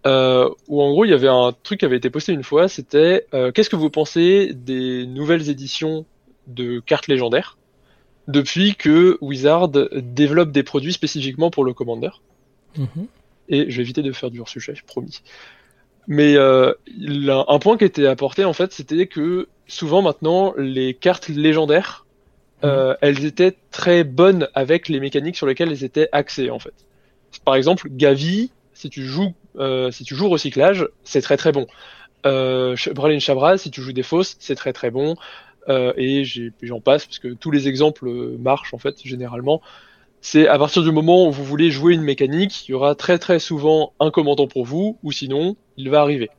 [0.05, 2.67] euh, où en gros il y avait un truc qui avait été posté une fois,
[2.67, 6.05] c'était, euh, qu'est-ce que vous pensez des nouvelles éditions
[6.47, 7.57] de cartes légendaires
[8.27, 12.09] depuis que Wizard développe des produits spécifiquement pour le Commander?
[13.49, 15.21] et je vais éviter de faire du hors-sujet, promis.
[16.07, 16.73] Mais euh,
[17.47, 22.05] un point qui était apporté en fait, c'était que souvent maintenant les cartes légendaires,
[22.63, 26.73] euh, elles étaient très bonnes avec les mécaniques sur lesquelles elles étaient axées en fait.
[27.45, 31.67] Par exemple, Gavi, si tu joues, euh, si tu joues recyclage, c'est très très bon.
[32.25, 35.15] Euh, Bralin Chabra, si tu joues des fausses, c'est très très bon.
[35.69, 36.23] Euh, et
[36.61, 39.61] j'en passe parce que tous les exemples euh, marchent en fait généralement
[40.23, 43.19] c'est à partir du moment où vous voulez jouer une mécanique, il y aura très
[43.19, 46.29] très souvent un commandant pour vous, ou sinon, il va arriver.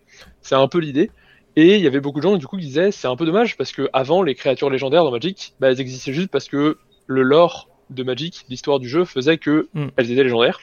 [0.40, 1.10] C'est un peu l'idée.
[1.54, 3.58] Et il y avait beaucoup de gens du coup qui disaient c'est un peu dommage
[3.58, 7.22] parce que avant les créatures légendaires dans Magic, bah, elles existaient juste parce que le
[7.22, 9.88] lore de Magic, l'histoire du jeu faisait que Mm.
[9.98, 10.60] elles étaient légendaires.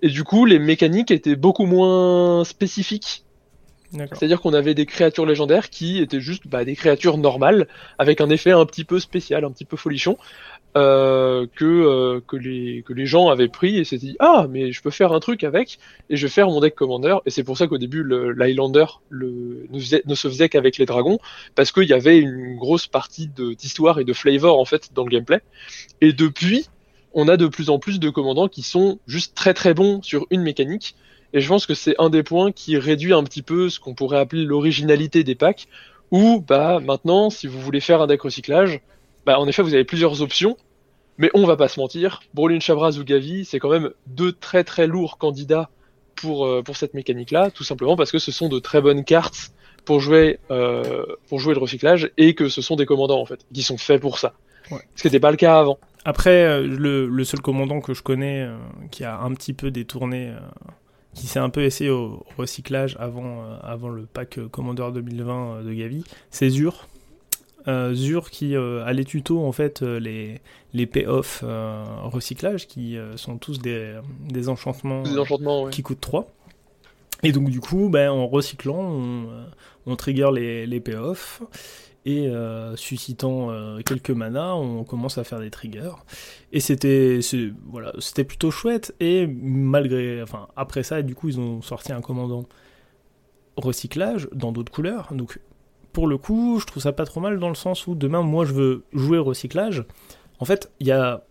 [0.00, 3.24] Et du coup, les mécaniques étaient beaucoup moins spécifiques
[3.94, 8.28] c'est-à-dire qu'on avait des créatures légendaires qui étaient juste bah, des créatures normales, avec un
[8.28, 10.16] effet un petit peu spécial, un petit peu folichon,
[10.76, 14.72] euh, que, euh, que, les, que les gens avaient pris et s'étaient dit Ah, mais
[14.72, 15.78] je peux faire un truc avec,
[16.10, 17.16] et je vais faire mon deck commander.
[17.26, 21.18] Et c'est pour ça qu'au début, l'Highlander ne, ne se faisait qu'avec les dragons,
[21.54, 25.10] parce qu'il y avait une grosse partie d'histoire et de flavor en fait dans le
[25.10, 25.40] gameplay.
[26.00, 26.66] Et depuis,
[27.12, 30.26] on a de plus en plus de commandants qui sont juste très très bons sur
[30.30, 30.96] une mécanique.
[31.32, 33.94] Et je pense que c'est un des points qui réduit un petit peu ce qu'on
[33.94, 35.68] pourrait appeler l'originalité des packs,
[36.10, 38.80] où bah maintenant, si vous voulez faire un deck recyclage,
[39.26, 40.56] bah en effet vous avez plusieurs options,
[41.18, 44.64] mais on va pas se mentir, Brolin Chabraz ou Gavi, c'est quand même deux très
[44.64, 45.70] très lourds candidats
[46.16, 49.52] pour, euh, pour cette mécanique-là, tout simplement parce que ce sont de très bonnes cartes
[49.84, 53.44] pour jouer, euh, pour jouer le recyclage, et que ce sont des commandants en fait,
[53.52, 54.34] qui sont faits pour ça.
[54.70, 54.80] Ouais.
[54.96, 55.78] Ce qui n'était pas le cas avant.
[56.04, 58.56] Après, euh, le, le seul commandant que je connais euh,
[58.90, 60.32] qui a un petit peu détourné,
[61.14, 65.72] qui s'est un peu essayé au recyclage avant, avant le pack Commander 2020 euh, de
[65.72, 66.88] Gavi, c'est Zur.
[67.66, 70.40] Euh, Zur qui euh, a les tutos, en fait, euh, les,
[70.74, 73.94] les payoff euh, recyclage, qui euh, sont tous des,
[74.28, 75.70] des enchantements Des enchantements, ouais.
[75.70, 76.26] qui coûtent 3.
[77.22, 79.26] Et donc, du coup, ben, en recyclant, on,
[79.86, 81.42] on trigger les, les payoffs.
[82.06, 85.94] Et euh, suscitant euh, quelques manas, on commence à faire des triggers.
[86.52, 87.20] Et c'était
[87.66, 88.94] voilà, c'était plutôt chouette.
[89.00, 92.44] Et malgré, enfin, après ça, du coup, ils ont sorti un commandant
[93.56, 95.14] recyclage dans d'autres couleurs.
[95.14, 95.40] Donc,
[95.94, 98.44] pour le coup, je trouve ça pas trop mal dans le sens où demain, moi,
[98.44, 99.84] je veux jouer recyclage.
[100.40, 101.24] En fait, il y a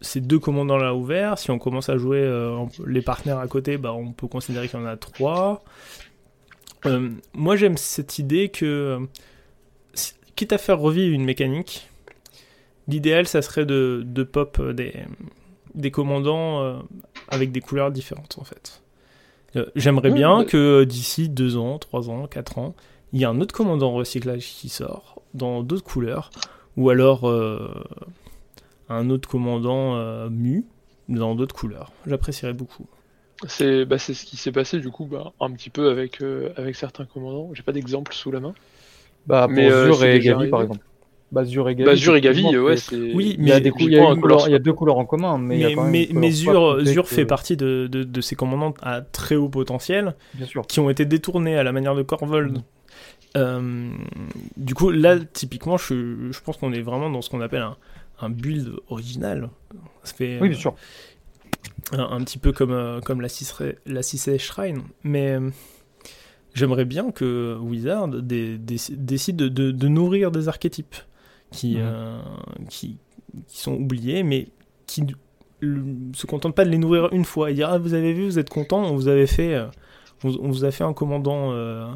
[0.00, 1.38] ces deux commandants là ouverts.
[1.38, 4.80] Si on commence à jouer euh, les partenaires à côté, bah, on peut considérer qu'il
[4.80, 5.62] y en a trois.
[6.86, 10.00] Euh, moi, j'aime cette idée que, euh,
[10.34, 11.90] quitte à faire revivre une mécanique,
[12.86, 14.94] l'idéal, ça serait de, de pop des,
[15.74, 16.78] des commandants euh,
[17.28, 18.82] avec des couleurs différentes, en fait.
[19.74, 22.74] J'aimerais bien bah- que d'ici deux ans, trois ans, quatre ans,
[23.12, 26.30] il y ait un autre commandant recyclage qui sort dans d'autres couleurs,
[26.76, 27.68] ou alors euh,
[28.88, 30.64] un autre commandant euh, mu
[31.08, 31.92] dans d'autres couleurs.
[32.06, 32.86] J'apprécierais beaucoup.
[33.46, 36.74] C'est bah, ce qui s'est passé du coup bah, un petit peu avec, euh, avec
[36.76, 37.50] certains commandants.
[37.54, 38.54] J'ai pas d'exemple sous la main.
[39.26, 40.80] Bah, pour Mais, Zur c'est et Gavi, par exemple.
[41.30, 42.96] Bah, Zur et Gavi, Bah, Zur et Gavi, ouais, c'est-.
[43.14, 44.72] Oui, Il y a mais des il y a une couleur- il y a deux
[44.72, 48.20] couleurs en commun, mais, a Mais, Zur, fait Zur que- fait partie de, de, de
[48.22, 50.66] ces commandants à très haut potentiel Bien sûr.
[50.66, 52.62] qui ont été détournés à la manière de Corvold.
[53.36, 53.90] Euh,
[54.56, 57.76] du coup, là, typiquement, je, je pense qu'on est vraiment dans ce qu'on appelle un,
[58.20, 59.50] un build original.
[60.02, 60.74] Ça fait, Oui, bien sûr.
[61.92, 64.82] un, un petit peu comme, euh, comme la Cicé la Cicé Shrine.
[65.04, 65.50] Mais euh,
[66.54, 70.96] j'aimerais bien que Wizard dé- dé- décide de, de- de nourrir des archétypes
[71.50, 71.82] qui, Mhm.
[71.82, 72.18] euh,
[72.70, 72.98] qui,
[73.46, 74.48] qui sont oubliés, mais
[74.86, 75.02] qui
[75.62, 78.24] ne se contentent pas de les nourrir une fois et dire Ah, vous avez vu,
[78.24, 79.66] vous êtes content, on vous avait fait, euh,
[80.24, 81.52] on, on vous a fait un commandant.
[81.52, 81.86] euh,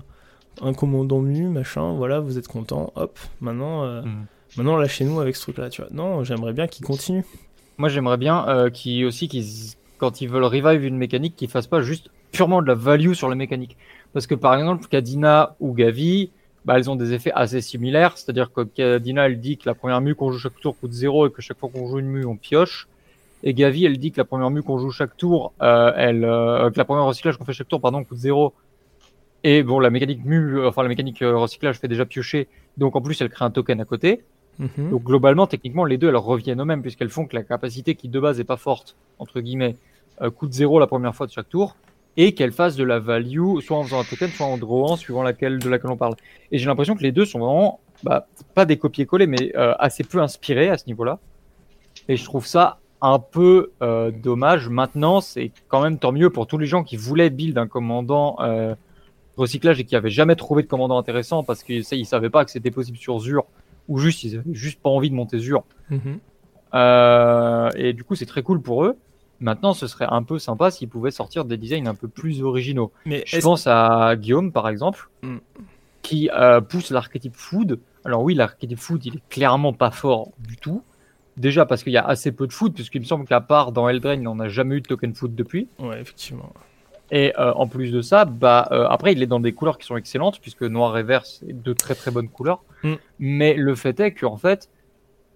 [0.61, 4.27] un commandant mu, machin, voilà, vous êtes content, hop, maintenant, euh, Mhm.
[4.57, 5.91] maintenant lâchez-nous avec ce truc-là, tu vois.
[5.93, 7.25] Non, j'aimerais bien qu'il continue.
[7.79, 9.47] Moi, j'aimerais bien euh, qu'ils aussi, qu'ils,
[9.99, 13.29] quand ils veulent revive une mécanique, qu'ils fassent pas juste purement de la value sur
[13.29, 13.77] la mécanique.
[14.13, 16.31] Parce que par exemple, Kadina ou Gavi,
[16.65, 18.17] bah, elles ont des effets assez similaires.
[18.19, 21.27] C'est-à-dire que Kadina, elle dit que la première mue qu'on joue chaque tour coûte 0
[21.27, 22.89] et que chaque fois qu'on joue une mue, on pioche.
[23.43, 26.71] Et Gavi, elle dit que la première mue qu'on joue chaque tour, euh, elle, euh,
[26.71, 28.53] que la première recyclage qu'on fait chaque tour, pardon, coûte 0.
[29.45, 32.49] Et bon, la mécanique mue, euh, enfin la mécanique euh, recyclage fait déjà piocher.
[32.77, 34.23] Donc en plus, elle crée un token à côté.
[34.59, 34.91] Mhm.
[34.91, 38.09] Donc globalement, techniquement, les deux, elles reviennent au même, puisqu'elles font que la capacité qui
[38.09, 39.77] de base est pas forte, entre guillemets,
[40.21, 41.77] euh, coûte zéro la première fois de chaque tour,
[42.17, 45.23] et qu'elles fassent de la value, soit en faisant un token, soit en drawant, suivant
[45.23, 46.15] laquelle, de laquelle on parle.
[46.51, 50.05] Et j'ai l'impression que les deux sont vraiment, bah, pas des copier-coller, mais euh, assez
[50.05, 51.19] peu inspirés à ce niveau-là.
[52.09, 54.69] Et je trouve ça un peu euh, dommage.
[54.69, 58.37] Maintenant, c'est quand même tant mieux pour tous les gens qui voulaient build un commandant
[59.37, 62.51] recyclage et qui avaient jamais trouvé de commandant intéressant parce qu'ils ils savaient pas que
[62.51, 63.47] c'était possible sur Zur
[63.89, 65.65] ou juste ils avaient juste pas envie de monter Zur.
[65.91, 66.19] Mhm.
[66.75, 68.97] Euh, et du coup, c'est très cool pour eux.
[69.41, 72.93] Maintenant, ce serait un peu sympa s'ils pouvaient sortir des designs un peu plus originaux.
[73.07, 75.39] Mais Je pense à Guillaume, par exemple, Mm.
[76.03, 77.79] qui euh, pousse l'archétype food.
[78.05, 80.83] Alors oui, l'archétype food, il est clairement pas fort du tout.
[81.37, 83.89] Déjà parce qu'il y a assez peu de food, puisqu'il me semble qu'à part dans
[83.89, 85.67] Eldraine, on n'a jamais eu de token food depuis.
[85.79, 86.53] Ouais, effectivement.
[87.15, 89.87] Et euh, en plus de ça, bah euh, après il est dans des couleurs qui
[89.87, 92.63] sont excellentes puisque noir et vert c'est de très très bonnes couleurs.
[92.83, 92.95] Mm.
[93.19, 94.71] Mais le fait est qu'en fait,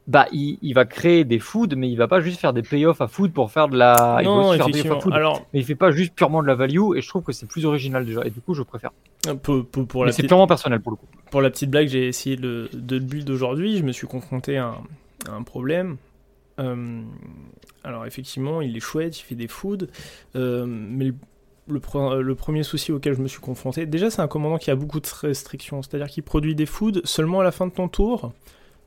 [0.07, 3.03] bah il, il va créer des foods, mais il va pas juste faire des payoffs
[3.03, 4.21] à food pour faire de la.
[4.23, 4.97] il non, faire des payoffs effectivement.
[4.97, 5.13] à food.
[5.13, 7.47] Alors, Mais il fait pas juste purement de la value et je trouve que c'est
[7.47, 8.25] plus original déjà.
[8.25, 8.93] Et du coup je préfère.
[9.43, 11.07] pour, pour, pour Mais la c'est petite, purement personnel pour le coup.
[11.31, 13.77] pour la petite blague, j'ai essayé de, de le build aujourd'hui.
[13.77, 15.99] Je me suis confronté à un, à un problème.
[16.59, 17.03] Euh,
[17.85, 19.87] alors, effectivement, il est chouette, il fait des foods.
[20.37, 21.15] euh, mais le,
[21.69, 24.71] le, pre- le premier souci auquel je me suis confronté, déjà, c'est un commandant qui
[24.71, 25.83] a beaucoup de restrictions.
[25.83, 28.33] C'est-à-dire qu'il produit des foods seulement à la fin de ton tour.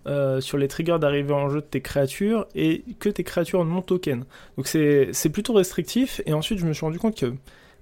[0.08, 3.82] euh, sur les triggers d'arrivée en jeu de tes créatures et que tes créatures non
[3.82, 4.24] token.
[4.58, 7.34] Donc c'est plutôt restrictif et ensuite je me suis rendu compte que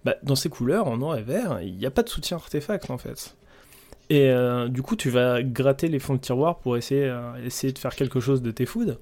[0.03, 2.89] bah, dans ces couleurs, en noir et vert, il n'y a pas de soutien artefact
[2.89, 3.35] en fait.
[4.09, 7.73] Et euh, du coup, tu vas gratter les fonds de tiroir pour essayer, euh, essayer
[7.73, 8.95] de faire quelque chose de tes foods.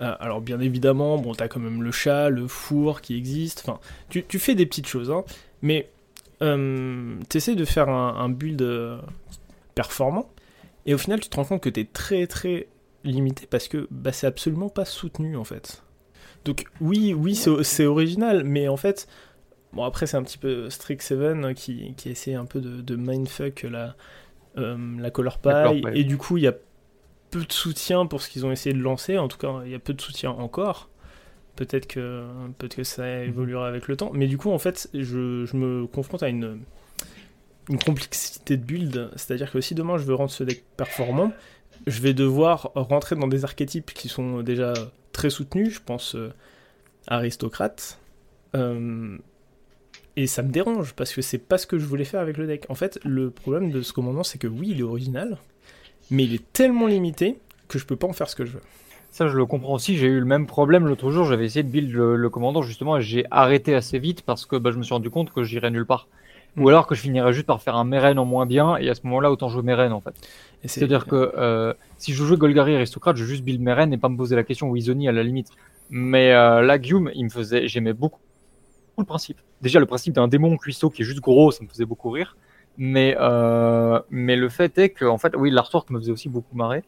[0.00, 3.62] Euh, alors, bien évidemment, bon, t'as quand même le chat, le four qui existe.
[3.64, 5.24] Enfin, tu, tu fais des petites choses, hein,
[5.62, 5.90] mais
[6.42, 8.98] euh, t'essaies de faire un, un build euh,
[9.74, 10.30] performant.
[10.86, 12.68] Et au final, tu te rends compte que t'es très très
[13.04, 15.82] limité parce que bah, c'est absolument pas soutenu en fait.
[16.44, 19.08] Donc, oui, oui, c'est original, mais en fait,
[19.72, 23.62] Bon, après, c'est un petit peu Strix7 qui, qui essaie un peu de, de mindfuck
[23.62, 23.96] la,
[24.56, 25.82] euh, la color pie.
[25.94, 26.54] Et du coup, il y a
[27.30, 29.18] peu de soutien pour ce qu'ils ont essayé de lancer.
[29.18, 30.88] En tout cas, il y a peu de soutien encore.
[31.56, 32.24] Peut-être que,
[32.58, 34.10] peut que ça évoluera avec le temps.
[34.14, 36.60] Mais du coup, en fait, je, je me confronte à une,
[37.68, 39.10] une complexité de build.
[39.16, 41.32] C'est-à-dire que si demain je veux rendre ce deck performant,
[41.86, 44.72] je vais devoir rentrer dans des archétypes qui sont déjà
[45.12, 45.74] très soutenus.
[45.74, 46.32] Je pense euh,
[47.06, 47.98] aristocrate.
[48.54, 49.18] Euh,
[50.16, 52.46] et ça me dérange parce que c'est pas ce que je voulais faire avec le
[52.46, 52.66] deck.
[52.68, 55.38] En fait, le problème de ce commandant, c'est que oui, il est original,
[56.10, 58.62] mais il est tellement limité que je peux pas en faire ce que je veux.
[59.10, 59.96] Ça, je le comprends aussi.
[59.96, 61.24] J'ai eu le même problème l'autre jour.
[61.24, 64.56] J'avais essayé de build le, le commandant justement et j'ai arrêté assez vite parce que
[64.56, 66.08] bah, je me suis rendu compte que j'irais nulle part.
[66.56, 66.62] Mm.
[66.62, 68.94] Ou alors que je finirais juste par faire un Meren en moins bien et à
[68.94, 70.14] ce moment-là, autant jouer Meren en fait.
[70.64, 74.16] C'est-à-dire que euh, si je jouais Golgari aristocrate, je juste build Meren et pas me
[74.16, 75.48] poser la question ou Izoni à la limite.
[75.90, 78.20] Mais euh, là, Guillaume, il me faisait, j'aimais beaucoup
[78.98, 79.38] le principe.
[79.62, 82.36] Déjà, le principe d'un démon cuisseau qui est juste gros, ça me faisait beaucoup rire.
[82.78, 86.56] Mais, euh, mais le fait est que, en fait, oui, l'artwork me faisait aussi beaucoup
[86.56, 86.84] marrer.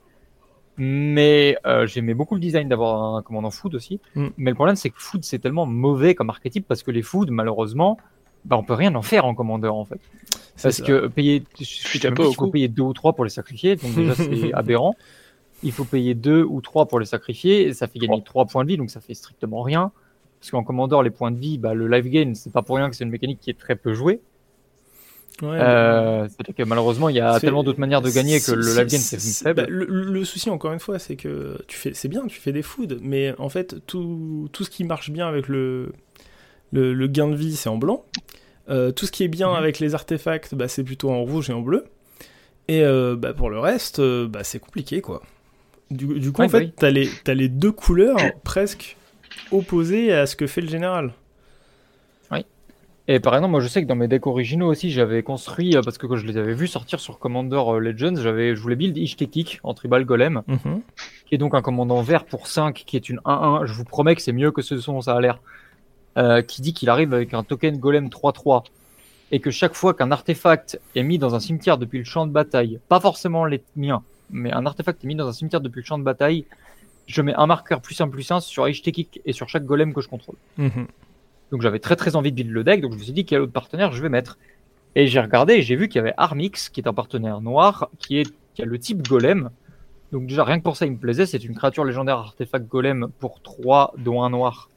[0.78, 4.00] Mais euh, j'aimais beaucoup le design d'avoir un commandant food aussi.
[4.14, 4.28] Mm.
[4.38, 7.30] Mais le problème, c'est que food, c'est tellement mauvais comme archétype parce que les food,
[7.30, 7.98] malheureusement,
[8.44, 10.00] bah, on peut rien en faire en commandeur en fait.
[10.62, 10.84] Parce ça.
[10.84, 13.94] que payer, je sais pas s'il faut payer deux ou trois pour les sacrifier, donc
[13.94, 14.94] déjà c'est aberrant.
[15.62, 18.64] Il faut payer deux ou trois pour les sacrifier, et ça fait gagner trois points
[18.64, 19.92] de vie, donc ça fait strictement rien.
[20.40, 22.88] Parce qu'en commandeur, les points de vie, bah, le life gain, c'est pas pour rien
[22.88, 24.22] que c'est une mécanique qui est très peu jouée.
[25.42, 28.62] Ouais, Euh, C'est-à-dire que malheureusement, il y a tellement d'autres manières de gagner que le
[28.62, 29.62] life gain, c'est faible.
[29.62, 32.52] bah, le, le souci, encore une fois, c'est que tu fais, c'est bien, tu fais
[32.52, 35.92] des foods, mais en fait, tout, tout ce qui marche bien avec le,
[36.72, 38.04] le, le gain de vie, c'est en blanc.
[38.68, 39.56] Euh, tout ce qui est bien Mhm.
[39.56, 41.84] avec les artefacts, bah, c'est plutôt en rouge et en bleu.
[42.68, 45.22] Et euh, bah, pour le reste, bah, c'est compliqué, quoi.
[45.90, 46.72] Du, du coup, Ouais, en bah fait, oui.
[46.76, 48.96] t'as les, t'as les deux couleurs presque
[49.50, 51.12] opposées à ce que fait le général.
[53.12, 55.82] Et par exemple, moi je sais que dans mes decks originaux aussi, j'avais construit, euh,
[55.82, 58.76] parce que quand je les avais vus sortir sur Commander euh, Legends, j'avais, je voulais
[58.76, 60.80] build Ishtekik en Tribal Golem, Mhm.
[61.26, 63.66] qui est donc un commandant vert pour 5, qui est une 1-1.
[63.66, 65.40] Je vous promets que c'est mieux que ce dont ça a l'air.
[66.18, 68.64] Euh, qui dit qu'il arrive avec un token Golem 3-3.
[69.32, 72.32] Et que chaque fois qu'un artefact est mis dans un cimetière depuis le champ de
[72.32, 75.84] bataille, pas forcément les miens, mais un artefact est mis dans un cimetière depuis le
[75.86, 76.44] champ de bataille,
[77.06, 80.00] je mets un marqueur plus 1 plus 1 sur Ishtekik et sur chaque golem que
[80.00, 80.36] je contrôle.
[80.58, 80.86] Mhm.
[81.52, 83.40] Donc j'avais très très envie de build le deck, donc je me suis dit quel
[83.40, 84.38] autre partenaire je vais mettre.
[84.96, 87.90] Et j'ai regardé et j'ai vu qu'il y avait Armix, qui est un partenaire noir,
[87.98, 89.50] qui, est, qui a le type golem.
[90.12, 93.08] Donc déjà rien que pour ça il me plaisait, c'est une créature légendaire artefact golem
[93.20, 94.68] pour 3, dont un noir,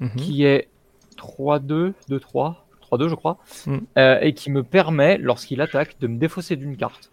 [0.00, 0.10] Mhm.
[0.16, 0.68] qui est
[1.16, 3.76] 3-2, 2-3, 3-2 je crois, Mm.
[3.98, 7.10] euh, et qui me permet, lorsqu'il attaque, de me défausser d'une carte.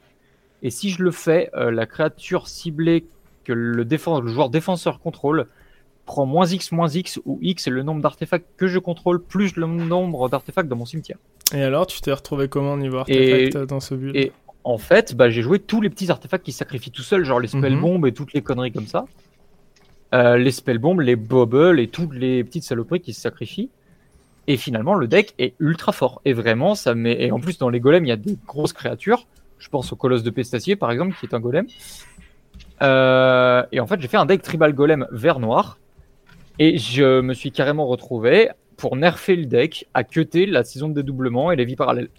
[0.62, 3.06] Et si je le fais, euh, la créature ciblée
[3.46, 5.48] que le, défense, le joueur défenseur contrôle
[6.06, 9.56] prend moins X, moins X, où X est le nombre d'artefacts que je contrôle, plus
[9.56, 11.18] le nombre d'artefacts dans mon cimetière.
[11.53, 14.16] Et alors, tu t'es retrouvé comment niveau Et- artefact dans ce build?
[14.16, 14.32] et-
[14.68, 17.39] En fait, bah, j'ai joué tous les petits artefacts qui se sacrifient tout seuls, genre
[17.39, 17.82] les spell Mhm.
[17.82, 19.06] bombs et toutes les conneries comme ça.
[20.16, 23.70] Euh, les spell bombs, les bubbles et toutes les petites saloperies qui se sacrifient.
[24.47, 26.20] Et finalement, le deck est ultra fort.
[26.26, 27.16] Et vraiment, ça met.
[27.22, 29.28] Et en plus, dans les golems, il y a des grosses créatures.
[29.60, 31.68] Je pense au colosse de Pestacier, par exemple, qui est un golem.
[32.82, 35.78] Euh, et en fait, j'ai fait un deck tribal golem vert noir.
[36.60, 40.93] Et je me suis carrément retrouvé pour nerfer le deck à cutter la saison de
[40.93, 42.10] dédoublement et les vies parallèles.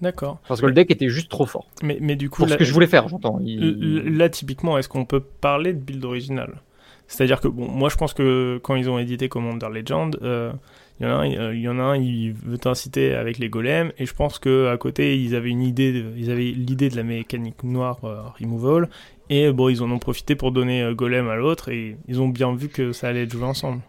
[0.00, 0.40] D'accord.
[0.48, 1.66] Parce que le deck était juste trop fort.
[1.82, 3.38] Mais, mais du coup, Pour ce là- que je voulais faire, j'entends.
[3.44, 6.60] Il- Là, typiquement, est-ce qu'on peut parler de build original?
[7.06, 10.50] C'est-à-dire que, bon, moi je pense que quand ils ont édité Commander Legend, euh,
[10.98, 13.38] il y en a un, euh, il y en a un, il veut t'inciter avec
[13.38, 16.44] les golems, et je pense que à côté, ils avaient une idée, de- ils avaient
[16.44, 18.88] l'idée de la mécanique noire euh, removal,
[19.34, 22.28] et bon, ils en ont profité pour donner euh, golem à l'autre, et ils ont
[22.28, 23.80] bien vu que ça allait être joué ensemble.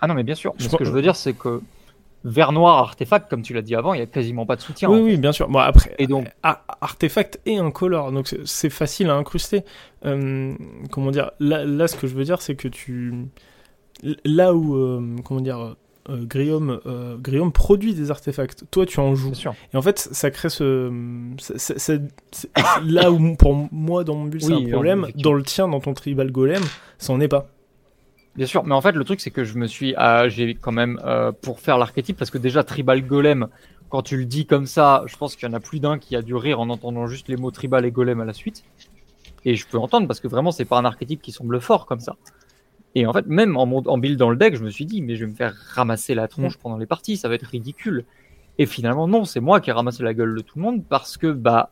[0.00, 0.54] Ah non, mais bien sûr.
[0.58, 1.60] Je ce que je veux dire, c'est que
[2.24, 4.88] vert noir artefact, comme tu l'as dit avant, il y a quasiment pas de soutien.
[4.90, 5.48] Oui, oui, bien sûr.
[5.48, 9.62] Bon, après, Et donc- artefact et incolore, donc c'est- c'est facile à incruster.
[10.04, 10.54] Euh,
[10.90, 11.30] comment dire?
[11.40, 13.14] Là, là, ce que je veux dire, c'est que tu.
[14.24, 15.76] Là où, euh, comment dire,
[16.08, 16.26] euh,
[16.86, 19.34] euh, produit des artefacts, toi tu en joues.
[19.72, 20.90] Et en fait, ça crée ce.
[21.38, 22.02] c'est-
[22.84, 25.94] là où, pour moi, dans mon build, c'est un problème, dans le tien, dans ton
[25.94, 26.62] tribal golem,
[26.98, 27.48] ça en est pas.
[28.36, 29.94] Bien sûr, mais en fait, le truc, c'est que je me suis.
[29.96, 31.00] ah, J'ai quand même.
[31.04, 33.48] euh, pour faire l'archétype, parce que déjà, Tribal Golem,
[33.88, 36.14] quand tu le dis comme ça, je pense qu'il y en a plus d'un qui
[36.14, 38.62] a dû rire en entendant juste les mots Tribal et Golem à la suite.
[39.44, 42.00] Et je peux entendre, parce que vraiment, c'est pas un archétype qui semble fort comme
[42.00, 42.14] ça.
[42.94, 45.24] Et en fait, même en, build dans le deck, je me suis dit, mais je
[45.24, 48.04] vais me faire ramasser la tronche pendant les parties, ça va être ridicule.
[48.58, 51.16] Et finalement, non, c'est moi qui ai ramassé la gueule de tout le monde parce
[51.16, 51.70] que bah,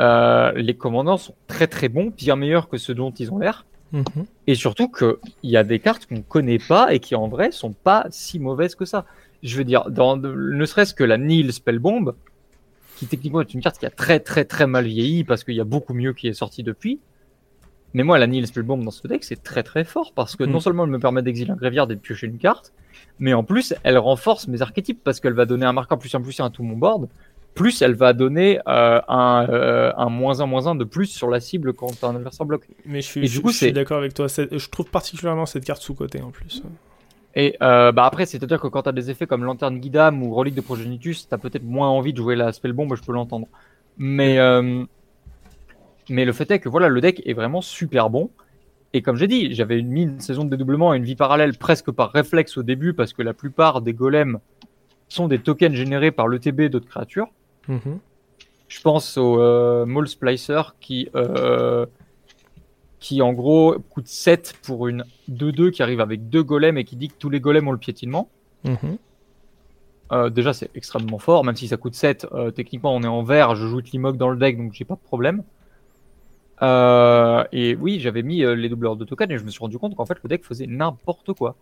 [0.00, 3.64] euh, les commandants sont très très bons, bien meilleurs que ceux dont ils ont l'air.
[3.92, 4.26] Mhm.
[4.46, 7.72] Et surtout qu'il y a des cartes qu'on connaît pas et qui en vrai sont
[7.72, 9.06] pas si mauvaises que ça.
[9.42, 12.12] Je veux dire, dans, ne serait-ce que la Nil Spellbomb,
[12.96, 15.60] qui techniquement est une carte qui a très très très mal vieilli parce qu'il y
[15.60, 16.98] a beaucoup mieux qui est sorti depuis.
[17.94, 20.50] Mais moi, la Nil Spellbomb dans ce deck, c'est très très fort parce que Mm.
[20.50, 22.72] non seulement elle me permet d'exiler un gréviard et de piocher une carte,
[23.18, 26.20] mais en plus, elle renforce mes archétypes parce qu'elle va donner un marqueur plus un
[26.20, 27.08] plus un à tout mon board.
[27.54, 31.30] Plus elle va donner euh, un, euh, un moins un moins un de plus sur
[31.30, 32.66] la cible quand un adversaire bloque.
[32.84, 34.26] Mais je suis, Et du je- coup, je suis d'accord avec toi.
[34.26, 36.62] Je trouve particulièrement cette carte sous-cotée en plus.
[37.36, 40.34] Et euh, bah après, c'est-à-dire que quand tu as des effets comme Lanterne Guidam ou
[40.34, 43.46] Relique de Progenitus, tu as peut-être moins envie de jouer la Spellbomb, je peux l'entendre.
[43.98, 44.84] Mais, euh,
[46.08, 48.30] mais le fait est que voilà, le deck est vraiment super bon.
[48.92, 51.90] Et comme j'ai dit, j'avais mis une saison de dédoublement et une vie parallèle presque
[51.90, 54.38] par réflexe au début parce que la plupart des golems
[55.08, 57.28] sont des tokens générés par l'ETB d'autres créatures.
[57.68, 57.98] Mhm.
[58.68, 61.86] Je pense au euh, Maul Splicer qui, euh,
[63.00, 66.96] qui en gros coûte 7 pour une 2-2 qui arrive avec deux golems et qui
[66.96, 68.28] dit que tous les golems ont le piétinement.
[68.64, 68.98] Mhm.
[70.12, 72.26] Euh, déjà, c'est extrêmement fort, même si ça coûte 7.
[72.32, 74.94] euh, techniquement, on est en vert, je joue Tlimog dans le deck, donc j'ai pas
[74.94, 75.42] de problème.
[76.62, 79.78] Euh, et oui, j'avais mis euh, les doubleurs de token et je me suis rendu
[79.78, 81.56] compte qu'en fait, le deck faisait n'importe quoi.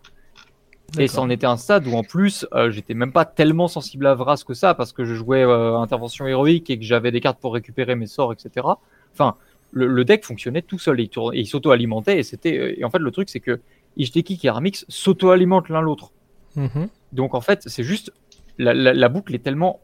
[0.99, 4.05] Et ça en était un stade où en plus, euh, j'étais même pas tellement sensible
[4.05, 7.19] à Vras que ça, parce que je jouais euh, intervention héroïque et que j'avais des
[7.19, 8.67] cartes pour récupérer mes sorts, etc.
[9.11, 9.35] Enfin,
[9.71, 12.19] le, le deck fonctionnait tout seul et il, tournait- et il s'auto-alimentait.
[12.19, 13.59] Et c'était, et en fait, le truc, c'est que
[13.97, 16.11] Ishteki et Armix s'auto-alimentent l'un l'autre.
[16.55, 16.89] Mhm.
[17.11, 18.13] Donc en fait, c'est juste
[18.59, 19.79] la, la- la boucle est tellement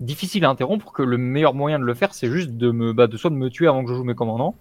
[0.00, 3.06] difficile à interrompre que le meilleur moyen de le faire, c'est juste de me, bah,
[3.06, 4.56] de soit de me tuer avant que je joue mes commandants,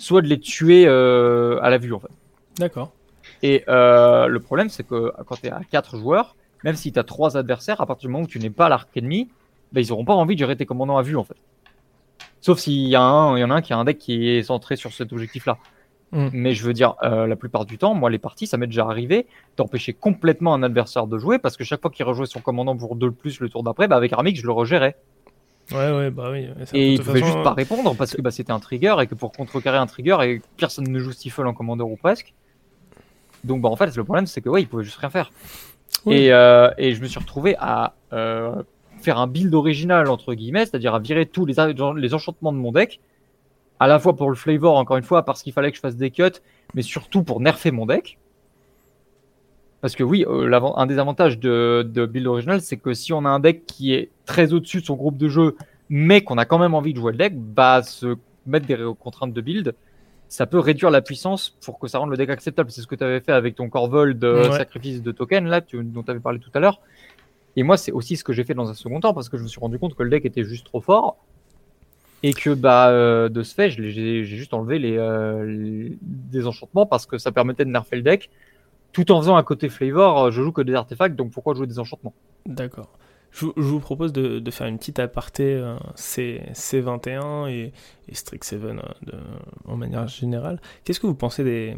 [0.00, 2.10] soit de les tuer euh, à la vue en fait.
[2.58, 2.92] D'accord.
[3.42, 6.98] Et euh, le problème, c'est que quand tu es à 4 joueurs, même si tu
[6.98, 9.28] as 3 adversaires, à partir du moment où tu n'es pas l'arc ennemi,
[9.72, 11.36] bah, ils auront pas envie de gérer tes commandants à vue en fait.
[12.40, 14.28] Sauf s'il y, a un- il y en a un qui a un deck qui
[14.28, 15.56] est centré sur cet objectif-là.
[16.14, 16.28] Mm.
[16.32, 18.86] Mais je veux dire, euh, la plupart du temps, moi, les parties, ça m'est déjà
[18.86, 22.76] arrivé d'empêcher complètement un adversaire de jouer parce que chaque fois qu'il rejouait son commandant
[22.76, 24.96] pour 2 de plus le tour d'après, bah, avec Armix, je le regérais.
[25.72, 26.46] Ouais, ouais, bah oui.
[26.72, 29.14] Et il pouvait façon, juste pas répondre parce que bah, c'était un trigger et que
[29.14, 32.34] pour contrecarrer un trigger, et personne ne joue Stifle en commandeur ou presque.
[33.44, 35.32] Donc bah, en fait, le problème c'est que ouais, il pouvait juste rien faire.
[36.04, 36.16] Oui.
[36.16, 38.62] Et, euh, et je me suis retrouvé à euh,
[39.00, 41.54] faire un build original entre guillemets, c'est-à-dire à virer tous les,
[41.96, 43.00] les enchantements de mon deck,
[43.80, 45.96] à la fois pour le flavor encore une fois parce qu'il fallait que je fasse
[45.96, 46.22] des cuts,
[46.74, 48.18] mais surtout pour nerfer mon deck.
[49.80, 53.24] Parce que oui, euh, un des avantages de, de build original, c'est que si on
[53.26, 55.56] a un deck qui est très au-dessus de son groupe de jeu,
[55.90, 58.16] mais qu'on a quand même envie de jouer le deck, bah se
[58.46, 59.74] mettre des contraintes de build,
[60.28, 62.70] ça peut réduire la puissance pour que ça rende le deck acceptable.
[62.70, 64.56] C'est ce que tu avais fait avec ton Corvol de Ouais.
[64.56, 66.80] sacrifice de token là, tu- dont tu avais parlé tout à l'heure.
[67.56, 69.42] Et moi, c'est aussi ce que j'ai fait dans un second temps parce que je
[69.42, 71.18] me suis rendu compte que le deck était juste trop fort
[72.24, 77.04] et que bah euh, de ce fait, j'ai juste enlevé les, euh, les désenchantements parce
[77.04, 78.30] que ça permettait de nerfer le deck
[78.92, 80.24] tout en faisant un côté flavor.
[80.24, 82.14] euh, Je joue que des artefacts, donc pourquoi jouer des enchantements?
[82.46, 82.88] D'accord.
[83.30, 87.72] Je, vous- propose de, faire une petite aparté euh, C, C21 et,
[88.08, 88.14] et
[88.54, 88.72] euh,
[89.02, 89.12] de-
[89.66, 90.62] en manière générale.
[90.84, 91.76] Qu'est-ce que vous pensez des,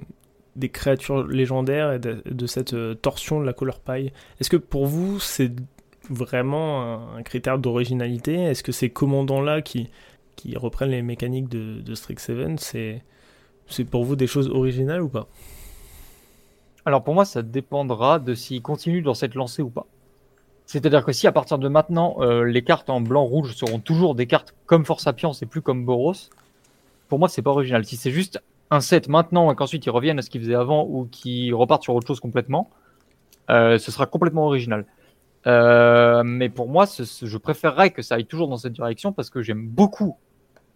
[0.69, 4.13] créatures légendaires et de, cette torsion de la couleur paille?
[4.39, 5.51] Est-ce que pour vous, c'est
[6.09, 8.35] vraiment un critère d'originalité?
[8.35, 9.89] Est-ce que ces commandants-là qui,
[10.37, 13.03] qui reprennent les mécaniques de, de Strixhaven, c'est
[13.69, 15.27] c'est pour vous des choses originales ou pas?
[16.85, 19.87] Alors pour moi, ça dépendra de s'il continue dans cette lancée ou pas.
[20.67, 24.27] C'est-à-dire que si à partir de maintenant, euh, les cartes en blanc-rouge seront toujours des
[24.27, 26.15] cartes comme Force Sapiens et plus comme Boros,
[27.09, 27.85] pour moi, c'est pas original.
[27.85, 30.85] Si c'est juste un set maintenant et qu'ensuite ils reviennent à ce qu'ils faisaient avant
[30.85, 32.71] ou qu'ils repartent sur autre chose complètement,
[33.51, 34.87] euh, ce sera complètement original.
[35.47, 39.43] Euh, mais pour moi, je préférerais que ça aille toujours dans cette direction parce que
[39.43, 40.17] j'aime beaucoup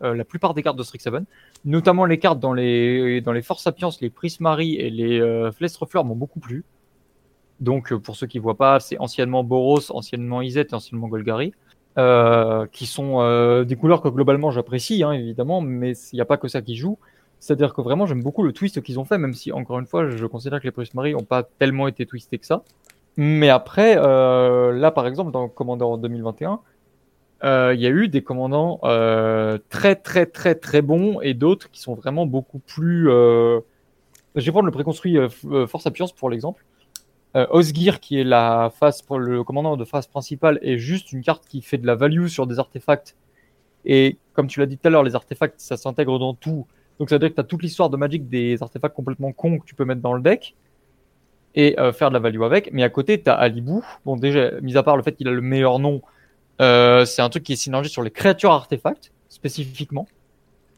[0.03, 1.25] euh, la plupart des cartes de Strixhaven,
[1.65, 5.51] notamment les cartes dans les, dans les Force Sapiens, les Prismari et les euh,
[5.95, 6.65] m'ont beaucoup plu.
[7.61, 11.53] Donc, euh, pour ceux qui voient pas, c'est anciennement Boros, anciennement Izet et anciennement Golgari,
[11.99, 16.39] euh, qui sont des couleurs que globalement j'apprécie, hein, évidemment, mais il n'y a pas
[16.39, 16.99] que ça qui joue.
[17.39, 20.09] C'est-à-dire que vraiment, j'aime beaucoup le twist qu'ils ont fait, même si, encore une fois,
[20.11, 22.63] je considère que les Prismari n'ont pas tellement été twistés que ça.
[23.17, 26.57] Mais après, là, par exemple, dans Commander en 2021, euh,
[27.43, 31.81] il y a eu des commandants euh, très, très, très, très bons et d'autres qui
[31.81, 33.11] sont vraiment beaucoup plus.
[33.11, 33.61] euh,
[34.37, 36.65] Je vais prendre le préconstruit euh, euh, Force Sapiens pour l'exemple.
[37.37, 41.23] Euh, Osgir, qui est la face pour le commandant de phase principale, est juste une
[41.23, 43.17] carte qui fait de la value sur des artefacts.
[43.85, 46.67] Et comme tu l'as dit tout à l'heure, les artefacts, ça s'intègre dans tout.
[46.99, 49.59] Donc ça veut dire que tu as toute l'histoire de Magic des artefacts complètement cons
[49.59, 50.55] que tu peux mettre dans le deck
[51.55, 52.73] et euh, faire de la value avec.
[52.73, 53.85] Mais à côté, tu as Alibou.
[54.05, 56.03] Bon, déjà, mis à part le fait qu'il a le meilleur nom,
[56.61, 60.07] euh, c'est un truc qui est synergie sur les créatures artefacts, spécifiquement.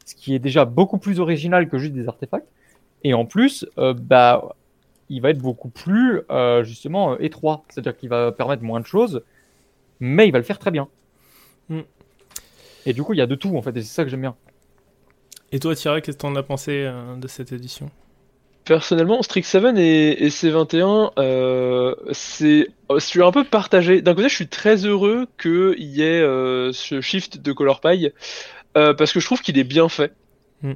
[0.05, 2.47] Ce qui est déjà beaucoup plus original que juste des artefacts.
[3.03, 4.55] Et en plus, euh, bah,
[5.09, 7.63] il va être beaucoup plus, euh, justement, étroit.
[7.69, 9.23] C'est-à-dire qu'il va permettre moins de choses,
[9.99, 10.87] mais il va le faire très bien.
[11.69, 11.81] Mm.
[12.85, 14.21] Et du coup, il y a de tout, en fait, et c'est ça que j'aime
[14.21, 14.35] bien.
[15.51, 17.89] Et toi, Thierry, qu'est-ce que t'en as pensé de cette édition?
[18.65, 24.01] Personnellement, Strixhaven et, et C21, euh, c'est, je suis un peu partagé.
[24.01, 28.93] D'un côté, je suis très heureux qu'il y ait euh, ce shift de color euh,
[28.93, 30.13] parce que je trouve qu'il est bien fait.
[30.61, 30.73] Mm.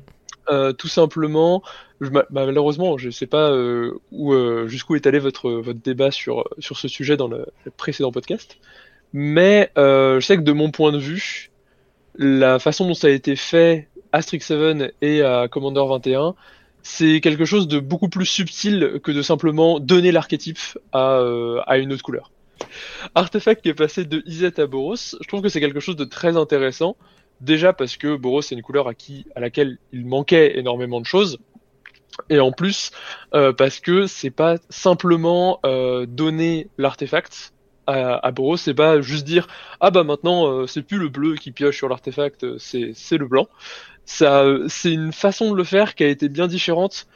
[0.50, 1.62] Euh, tout simplement,
[2.02, 6.12] je, bah, malheureusement, je sais pas euh, où, euh, jusqu'où est allé votre, votre débat
[6.12, 8.58] sur, sur ce sujet dans le, le précédent podcast,
[9.14, 11.52] mais euh, je sais que de mon point de vue,
[12.18, 16.36] la façon dont ça a été fait à Strixhaven et à Commander 21,
[16.84, 20.60] c'est quelque chose de beaucoup plus subtil que de simplement donner l'archétype
[20.92, 22.32] à, euh, à une autre couleur.
[23.16, 26.06] Artefact qui est passé de Izet à Boros, je trouve que c'est quelque chose de
[26.06, 26.96] très intéressant.
[27.42, 31.06] Déjà parce que Boros c'est une couleur à, qui, à laquelle il manquait énormément de
[31.06, 31.38] choses.
[32.30, 32.92] Et en plus,
[33.36, 37.54] euh, parce que c'est pas simplement euh, donner l'artefact
[37.90, 39.48] à, Boros, c'est pas juste dire
[39.80, 43.48] ah bah maintenant euh, c'est plus le bleu qui pioche sur l'artefact, c'est le blanc.
[44.10, 47.08] Ça, c'est une façon de le faire qui a été bien différente,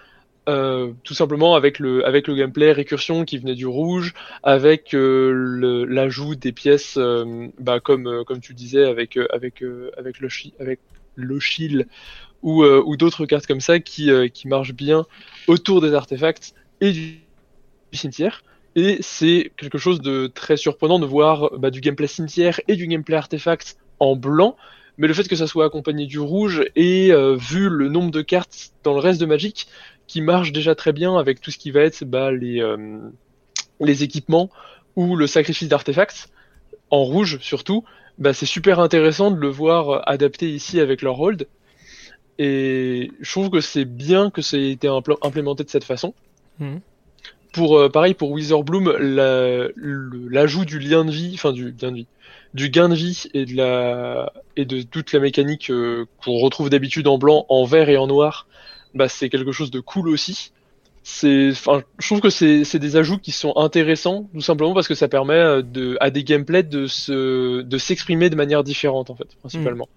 [0.50, 4.14] euh, tout simplement avec le avec le gameplay récursion qui venait du rouge,
[4.44, 9.64] avec euh, l'ajout des pièces, euh, bah comme euh, comme tu disais avec euh, avec
[9.64, 10.28] euh, avec le
[10.60, 10.82] avec
[11.16, 11.88] le shield
[12.44, 15.06] ou ou d'autres cartes comme ça qui qui marchent bien
[15.48, 17.20] autour des artefacts et du,
[17.92, 18.44] du cimetière.
[18.76, 22.88] Et c'est quelque chose de très surprenant de voir bah, du gameplay cimetière et du
[22.88, 24.58] gameplay artefact en blanc,
[24.98, 28.22] mais le fait que ça soit accompagné du rouge et euh, vu le nombre de
[28.22, 29.68] cartes dans le reste de Magic
[30.08, 33.00] qui marche déjà très bien avec tout ce qui va être bah, les, euh,
[33.80, 34.50] les équipements
[34.96, 36.30] ou le sacrifice d'artefacts,
[36.90, 37.86] en rouge surtout,
[38.18, 41.48] bah, c'est super intéressant de le voir adapté ici avec leur hold.
[42.38, 46.14] Et je trouve que c'est bien que ça ait été implémenté de cette façon.
[46.60, 46.82] Mhm.
[47.52, 48.96] Pour euh, pareil pour Wither Bloom,
[50.30, 52.08] l'ajout du lien de vie, enfin du lien de vie,
[52.54, 56.70] du gain de vie et de la et de toute la mécanique euh, qu'on retrouve
[56.70, 58.48] d'habitude en blanc, en vert et en noir,
[58.94, 60.52] bah c'est quelque chose de cool aussi.
[61.04, 64.94] C'est, enfin, je trouve que c'est des ajouts qui sont intéressants, tout simplement parce que
[64.94, 69.16] ça permet euh, de, à des gameplays de se, de s'exprimer de manière différente en
[69.16, 69.90] fait, principalement.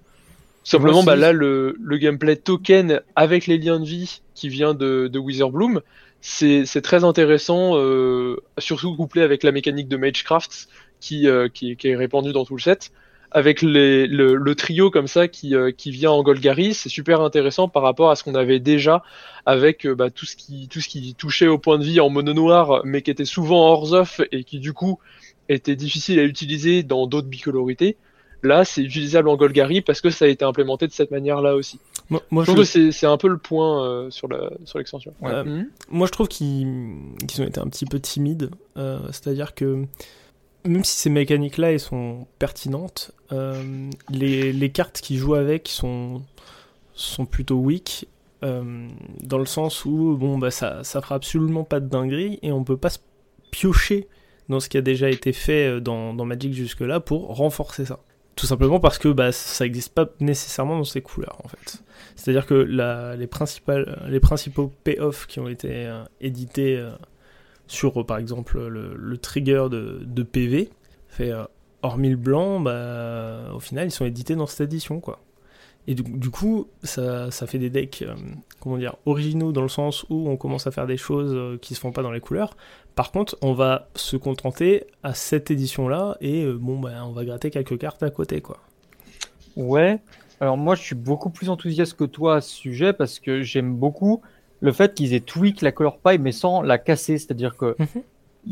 [0.67, 5.09] Simplement, bah là, le, le gameplay token avec les liens de vie qui vient de,
[5.13, 5.83] de Wither Bloom,
[6.27, 10.69] c'est très intéressant, euh, surtout couplé avec la mécanique de Magecraft
[10.99, 12.93] qui, euh, qui, qui, est répandue dans tout le set.
[13.31, 17.21] Avec les, le, le, trio comme ça qui, euh, qui vient en Golgari, c'est super
[17.21, 19.03] intéressant par rapport à ce qu'on avait déjà
[19.45, 22.09] avec euh, bah, tout, ce qui, tout ce qui touchait au point de vie en
[22.09, 24.99] mono noir, mais qui était souvent hors off et qui du coup
[25.51, 27.99] était difficile à utiliser dans d'autres bicolorités.
[28.43, 31.81] Là, c'est utilisable en Golgari parce que ça a été implémenté de cette manière-là aussi.
[32.11, 35.13] Moi, moi je trouve que c'est un peu le point euh, sur l'extension.
[35.19, 35.45] Sur ouais.
[35.45, 35.69] mmh.
[35.91, 36.97] Moi, je trouve qu'ils
[37.27, 38.51] qu ont été un petit peu timides.
[38.77, 39.87] Euh, C'est-à-dire que
[40.65, 46.23] même si ces mécaniques-là elles sont pertinentes, euh, les, les, cartes qui jouent avec sont,
[46.95, 48.09] sont plutôt weak.
[48.43, 48.89] Euh,
[49.23, 52.63] dans le sens où bon bah ça, ça fera absolument pas de dinguerie et on
[52.63, 52.99] peut pas se
[53.51, 54.07] piocher
[54.51, 58.01] dans ce qui a déjà été fait dans, dans Magic jusque là pour renforcer ça.
[58.37, 61.83] Tout simplement parce que bah, ça n'existe pas nécessairement dans ces couleurs en fait.
[62.17, 66.91] C'est-à-dire que la, les, principales, les principaux payoffs qui ont été euh, édités euh,
[67.67, 70.71] sur euh, par exemple le, le trigger de, de, PV,
[71.09, 71.33] fait,
[71.83, 75.21] hormis le blanc, bah, au final ils sont édités dans cette édition quoi.
[75.87, 78.07] Et du, du coup, ça, ça, fait des decks,
[78.59, 81.81] comment dire, originaux dans le sens où on commence à faire des choses qui se
[81.81, 82.57] font pas dans les couleurs.
[82.95, 87.25] Par contre, on va se contenter à cette édition-là et euh, bon, bah, on va
[87.25, 88.59] gratter quelques cartes à côté, quoi.
[89.57, 89.99] Ouais.
[90.41, 93.75] Alors moi, je suis beaucoup plus enthousiaste que toi à ce sujet parce que j'aime
[93.75, 94.23] beaucoup
[94.61, 97.19] le fait qu'ils aient tweak la color pie mais sans la casser.
[97.19, 98.03] C'est-à-dire que il mm -hmm.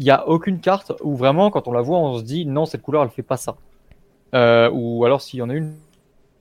[0.05, 2.82] y a aucune carte où vraiment, quand on la voit, on se dit non, cette
[2.82, 3.57] couleur, elle fait pas ça.
[4.34, 5.74] Euh, ou alors s'il y en a une,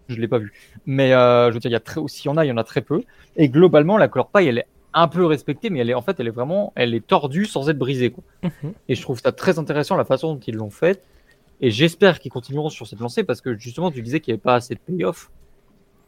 [0.07, 0.53] je l'ai pas vu.
[0.85, 2.51] Mais euh, je veux dire, il y a très, s'il y en a, il y
[2.51, 3.03] en a très peu.
[3.35, 6.19] Et globalement, la color paille, elle est un peu respectée, mais elle est en fait,
[6.19, 8.11] elle est vraiment, elle est tordue sans être brisée.
[8.11, 8.23] Quoi.
[8.43, 8.73] -hmm.
[8.89, 11.01] Et je trouve ça très intéressant la façon dont ils l'ont fait.
[11.61, 14.41] Et j'espère qu'ils continueront sur cette lancée parce que justement, tu disais qu'il n'y avait
[14.41, 15.29] pas assez de payoff.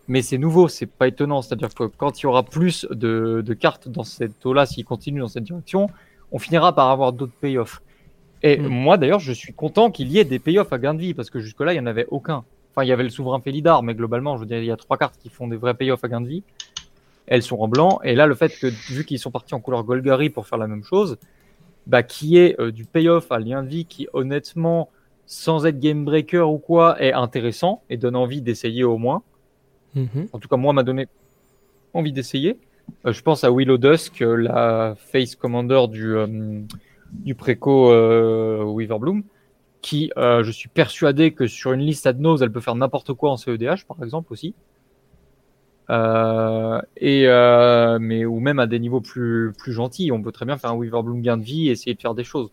[0.08, 1.42] Mais c'est nouveau, c'est pas étonnant.
[1.42, 5.22] C'est-à-dire que quand il y aura plus de, de cartes dans cette eau-là, s'ils continuent
[5.22, 5.88] dans cette direction,
[6.32, 7.82] on finira par avoir d'autres payoffs.
[8.42, 8.68] Et mmh.
[8.68, 11.30] moi, d'ailleurs, je suis content qu'il y ait des payoffs à gain de vie parce
[11.30, 12.44] que jusque-là, il n'y en avait aucun.
[12.72, 14.76] Enfin, il y avait le souverain Félidar, mais globalement, je veux dire, il y a
[14.76, 16.44] trois cartes qui font des vrais payoffs à gain de vie.
[17.28, 18.00] Elles sont en blanc.
[18.04, 20.68] Et là, le fait que, vu qu'ils sont partis en couleur Golgari pour faire la
[20.68, 21.18] même chose,
[21.88, 24.90] bah, qui est euh, du payoff à lien de vie qui, honnêtement,
[25.26, 29.24] sans être game breaker ou quoi, est intéressant et donne envie d'essayer au moins.
[29.96, 30.06] Mmh.
[30.32, 31.08] En tout cas, moi, m'a donné
[31.94, 32.58] envie d'essayer.
[33.06, 36.16] Euh, je pense à Willow Dusk, euh, la face commander du,
[37.12, 37.90] du préco
[38.74, 39.24] Weaverbloom,
[39.82, 43.32] qui, je suis persuadé que sur une liste ad nose, elle peut faire n'importe quoi
[43.32, 44.56] en CEDH, par exemple, aussi.
[46.98, 47.28] Et
[48.00, 50.76] mais ou même à des niveaux plus plus gentils, on peut très bien faire un
[50.76, 52.50] Weaverbloom gain de vie et essayer de faire des choses.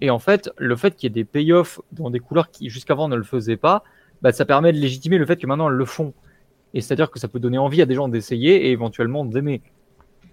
[0.00, 3.08] Et en fait, le fait qu'il y ait des payoffs dans des couleurs qui jusqu'avant
[3.08, 3.82] ne le faisaient pas,
[4.22, 6.12] bah, ça permet de légitimer le fait que maintenant elles le font.
[6.74, 9.62] Et c'est-à-dire que ça peut donner envie à des gens d'essayer et éventuellement d'aimer.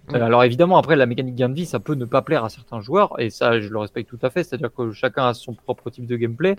[0.08, 0.16] Mmh.
[0.16, 2.82] Alors évidemment, après, la mécanique gain de vie, ça peut ne pas plaire à certains
[2.82, 4.44] joueurs, et ça, je le respecte tout à fait.
[4.44, 6.56] C'est-à-dire que chacun a son propre type de gameplay.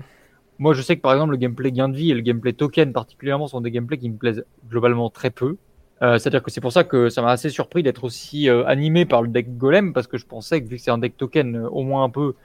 [0.57, 2.93] Moi, je sais que par exemple, le gameplay gain de vie et le gameplay token
[2.93, 5.57] particulièrement sont des gameplays qui me plaisent globalement très peu.
[6.01, 9.05] Euh, c'est-à-dire que c'est pour ça que ça m'a assez surpris d'être aussi euh, animé
[9.05, 11.55] par le deck golem, parce que je pensais que vu que c'est un deck token
[11.55, 12.35] euh, au moins un peu,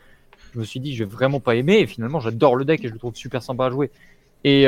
[0.54, 2.88] je me suis dit, je vais vraiment pas aimer, et finalement, j'adore le deck et
[2.88, 3.90] je le trouve super sympa à jouer.
[4.44, 4.64] Et,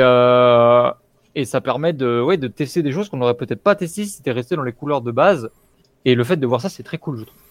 [1.35, 4.31] et ça permet de, de tester des choses qu'on n'aurait peut-être pas testées si c'était
[4.31, 5.49] resté dans les couleurs de base.
[6.05, 7.42] Et le fait de voir ça, c'est très cool, je trouve.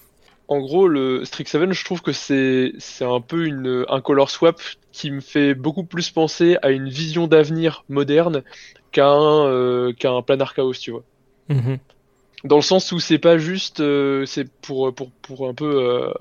[0.53, 4.61] En gros, le Strixhaven, je trouve que c'est un peu une, un color swap
[4.93, 8.43] qui me fait beaucoup plus penser à une vision d'avenir moderne
[8.91, 11.05] qu'à un, euh, un planar chaos, tu vois.
[11.49, 11.79] -hmm.
[12.45, 16.13] Dans le sens où c'est pas juste, euh, c'est pour, pour, pour un peu euh,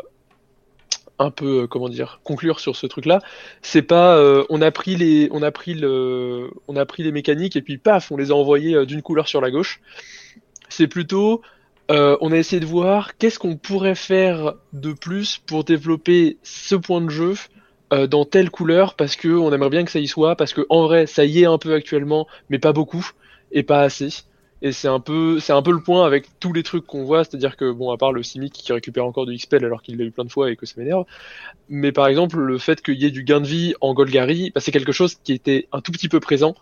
[1.19, 3.19] un peu comment dire conclure sur ce truc là
[3.61, 4.09] c'est pas
[4.49, 7.77] on a pris les on a pris le on a pris les mécaniques et puis
[7.77, 9.81] paf on les a envoyés d'une couleur sur la gauche
[10.69, 11.43] c'est plutôt
[11.91, 16.75] euh, on a essayé de voir qu'est-ce qu'on pourrait faire de plus pour développer ce
[16.75, 17.33] point de jeu
[17.91, 20.65] euh, dans telle couleur parce que on aimerait bien que ça y soit parce que
[20.69, 23.11] en vrai ça y est un peu actuellement mais pas beaucoup
[23.51, 24.09] et pas assez.
[24.61, 27.25] Et c'est un peu c'est un peu le point avec tous les trucs qu'on voit
[27.25, 30.05] c'est-à-dire que bon à part le Simic qui récupère encore du XP alors qu'il l'a
[30.05, 31.03] eu plein de fois et que ça m'énerve
[31.67, 34.61] mais par exemple le fait qu'il y ait du gain de vie en Golgari bah,
[34.61, 36.55] c'est quelque chose qui était un tout petit peu présent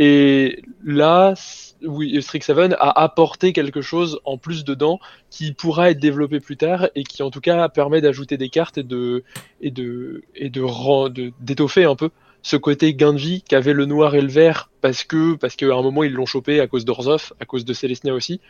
[0.00, 1.34] et là
[1.82, 4.98] oui, Strixhaven a apporté quelque chose en plus dedans
[5.28, 8.78] qui pourra être développé plus tard et qui en tout cas permet d'ajouter des cartes
[8.78, 9.24] et de
[9.60, 12.08] et de et de d'étoffer un peu
[12.42, 15.66] ce côté gain de vie qu'avait le noir et le vert parce que parce qu'à
[15.66, 18.40] un moment ils l'ont chopé à cause d'Orzhov, à cause de Celestia aussi.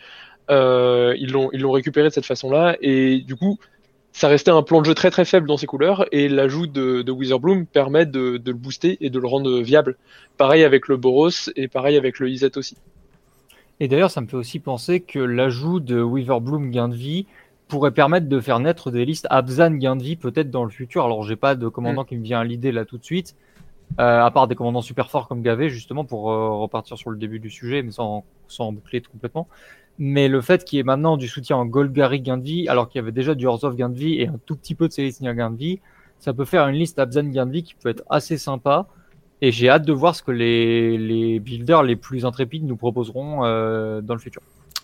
[0.51, 3.59] Euh, ils l'ont ils l'ont récupéré de cette façon-là et du coup
[4.13, 7.03] ça restait un plan de jeu très très faible dans ses couleurs et l'ajout de,
[7.03, 9.97] de Witherbloom permet de, de, le booster et de le rendre viable.
[10.37, 12.77] Pareil avec le Boros et pareil avec le Izet aussi.
[13.81, 17.27] Et d'ailleurs, ça me fait aussi penser que l'ajout de Weaverbloom gain de vie
[17.67, 21.05] pourrait permettre de faire naître des listes Abzan gain de vie peut-être dans le futur.
[21.05, 22.07] Alors, j'ai pas de commandant mm.
[22.07, 23.37] qui me vient à l'idée là tout de suite,
[23.99, 27.17] euh, à part des commandants super forts comme Gavé, justement, pour euh, repartir sur le
[27.17, 29.49] début du sujet, mais sans, sans boucler complètement.
[30.03, 32.89] Mais le fait qu'il y ait maintenant du soutien en Golgari gain de vie, alors
[32.89, 35.79] qu'il y avait déjà du de vie et un tout petit peu de de vie,
[36.19, 38.87] ça peut faire une liste Abzan gain de vie qui peut être assez sympa
[39.43, 43.45] et j'ai hâte de voir ce que les, les builders les plus intrépides nous proposeront
[43.45, 44.41] euh, dans le futur.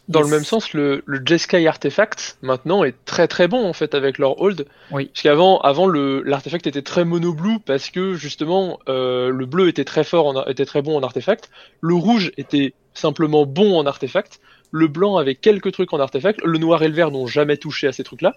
[0.09, 3.95] Dans le même sens, le, le Jeskai Artefact maintenant est très très bon en fait
[3.95, 4.67] avec leur hold.
[4.93, 5.07] Oui.
[5.07, 9.67] Parce qu'avant, avant, le l'artefact était très mono blue parce que justement euh, le bleu
[9.67, 11.51] était très fort, en, était très bon en artefact.
[11.81, 14.41] Le rouge était simplement bon en artefact.
[14.71, 16.41] Le blanc avait quelques trucs en artefact.
[16.45, 18.35] Le noir et le vert n'ont jamais touché à ces trucs-là.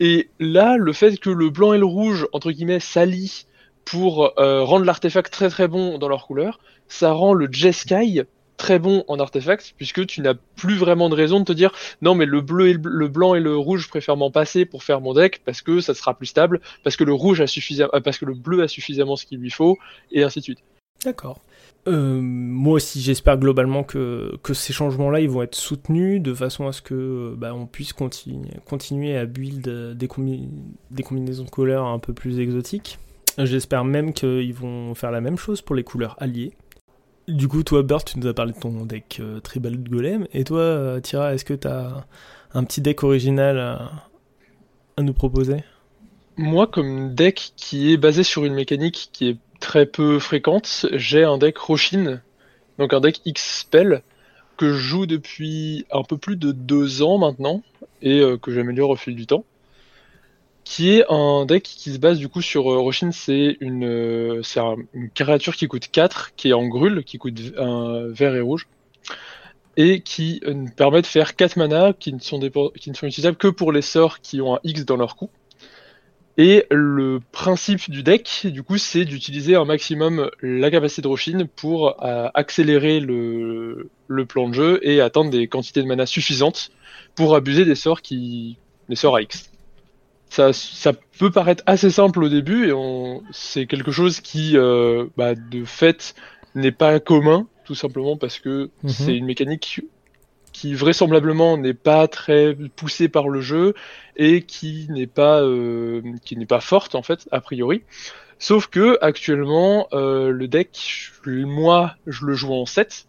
[0.00, 3.46] Et là, le fait que le blanc et le rouge entre guillemets s'allient
[3.84, 6.60] pour euh, rendre l'artefact très très bon dans leur couleur.
[6.88, 8.24] Ça rend le Jeskai
[8.58, 11.70] très bon en artefact puisque tu n'as plus vraiment de raison de te dire
[12.02, 14.82] non mais le bleu et le, blanc et le rouge je préfère m'en passer pour
[14.82, 17.90] faire mon deck parce que ça sera plus stable parce que le rouge a suffisamment
[17.94, 19.78] euh, parce que le bleu a suffisamment ce qu'il lui faut
[20.10, 20.58] et ainsi de suite.
[21.04, 21.38] D'accord.
[21.88, 26.66] Euh, moi aussi, j'espère globalement que, que ces changements-là, ils vont être soutenus de façon
[26.66, 30.08] à ce que bah, on puisse continuer, à build des,
[30.90, 32.98] des combinaisons de couleurs un peu plus exotiques.
[33.38, 36.52] J'espère même qu'ils vont faire la même chose pour les couleurs alliées.
[37.28, 40.26] Du coup, toi, Bert, tu nous as parlé de ton deck euh, Tribal Golem.
[40.32, 42.06] Et toi, euh, Tira, est-ce que tu as
[42.52, 45.62] un petit deck original à, nous proposer?
[46.36, 51.24] Moi, comme deck qui est basé sur une mécanique qui est très peu fréquente, j'ai
[51.24, 52.20] un deck Roshin,
[52.78, 54.02] donc un deck X-Spell,
[54.56, 57.62] que je joue depuis un peu plus de deux ans maintenant,
[58.02, 59.44] et euh, que j'améliore au fil du temps
[60.68, 64.42] qui est un deck qui se base du coup sur euh, Roshin, c'est une, euh,
[64.92, 68.68] une créature qui coûte 4, qui est en grul, qui coûte un vert et rouge,
[69.78, 70.42] et qui
[70.76, 72.38] permet de faire 4 mana qui ne, sont
[72.78, 75.30] qui ne sont utilisables que pour les sorts qui ont un X dans leur coup.
[76.38, 81.48] Et le principe du deck, du coup, c'est d'utiliser un maximum la capacité de Roshin
[81.56, 81.96] pour
[82.34, 86.70] accélérer le, le plan de jeu et atteindre des quantités de mana suffisantes
[87.16, 88.56] pour abuser des sorts qui,
[88.88, 89.50] des sorts à X
[90.30, 95.06] ça, ça peut paraître assez simple au début et on, c'est quelque chose qui, euh,
[95.16, 96.14] bah, de fait,
[96.54, 98.88] n'est pas commun, tout simplement parce que mhm.
[98.88, 99.82] c'est une mécanique
[100.52, 103.74] qui vraisemblablement n'est pas très poussée par le jeu
[104.16, 107.82] et qui n'est pas euh, qui n'est pas forte en fait a priori.
[108.38, 113.06] Sauf que actuellement euh, le deck, moi je le joue en 7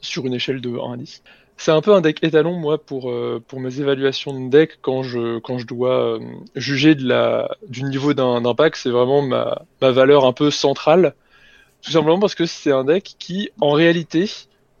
[0.00, 1.22] sur une échelle de 1 à 10
[1.62, 5.04] c'est un peu un deck étalon moi pour euh, pour mes évaluations de deck quand
[5.04, 6.20] je quand je dois euh,
[6.56, 8.74] juger de la du niveau d'un pack.
[8.76, 11.14] C'est vraiment ma ma valeur un peu centrale.
[11.82, 14.28] Tout simplement parce que c'est un deck qui en réalité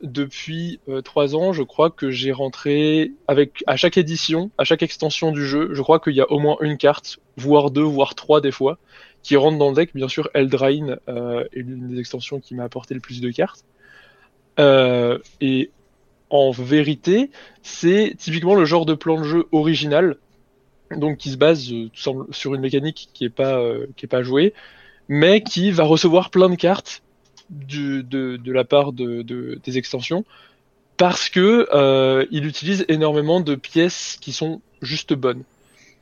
[0.02, 4.82] depuis euh, trois ans je crois que j'ai rentré avec à chaque édition à chaque
[4.82, 8.14] extension du jeu je crois qu'il y a au moins une carte voire deux voire
[8.14, 8.78] trois des fois
[9.22, 9.90] qui rentre dans le deck.
[9.94, 13.64] Bien sûr Eldraine est l'une des extensions qui m'a apporté le plus de cartes.
[14.58, 15.70] Et
[16.32, 17.30] en vérité,
[17.62, 20.16] c'est typiquement le genre de plan de jeu original,
[20.90, 21.90] donc qui se base euh,
[22.30, 24.54] sur une mécanique qui est pas euh, qui pas jouée,
[25.08, 27.02] mais qui va recevoir plein de cartes
[27.52, 30.24] de, de, la part de, des extensions
[30.96, 35.44] parce que euh, il utilise énormément de pièces qui sont juste bonnes.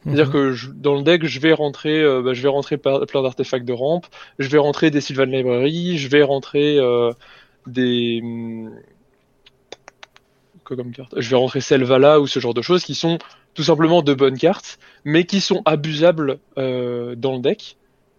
[0.05, 0.33] C'est-à-dire mhm.
[0.33, 4.07] que dans le deck, je vais rentrer, bah, je vais rentrer plein d'artefacts de rampe,
[4.39, 6.79] je vais rentrer des Sylvan Library, je vais rentrer
[7.67, 8.73] des hum,
[10.77, 13.19] comme carte Je vais rentrer Selvala ou ce genre de choses qui sont
[13.55, 17.77] tout simplement de bonnes cartes, mais qui sont abusables euh, dans le deck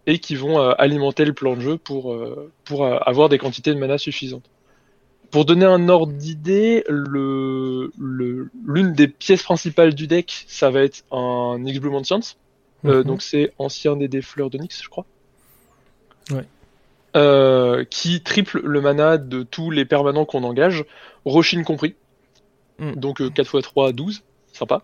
[0.08, 3.74] et qui vont euh, alimenter le plan de jeu pour, euh, pour avoir des quantités
[3.74, 4.50] de mana suffisantes.
[5.30, 11.04] pour donner un ordre d'idée, le, l'une des pièces principales du deck, ça va être
[11.12, 12.36] un X Blue Ancients.
[12.86, 13.04] Euh, Mhm.
[13.04, 15.06] donc c'est ancien des, des fleurs d'Onyx, je crois.
[16.32, 16.46] Ouais.
[17.16, 20.86] Euh, qui triple le mana de tous les permanents qu'on engage,
[21.26, 21.96] Roshin compris.
[22.80, 22.94] Mm.
[22.94, 24.24] Donc euh, 4x3, 12,
[24.54, 24.82] sympa.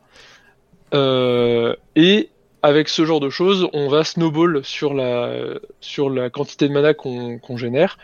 [0.93, 2.30] Euh, et
[2.64, 6.93] avec ce genre de choses, on va snowball sur la, sur la quantité de mana
[6.93, 7.97] qu'on génère.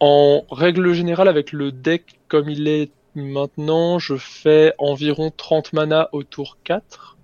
[0.00, 6.08] En règle générale, avec le deck comme il est maintenant, je fais environ 30 mana
[6.12, 7.16] au tour 4.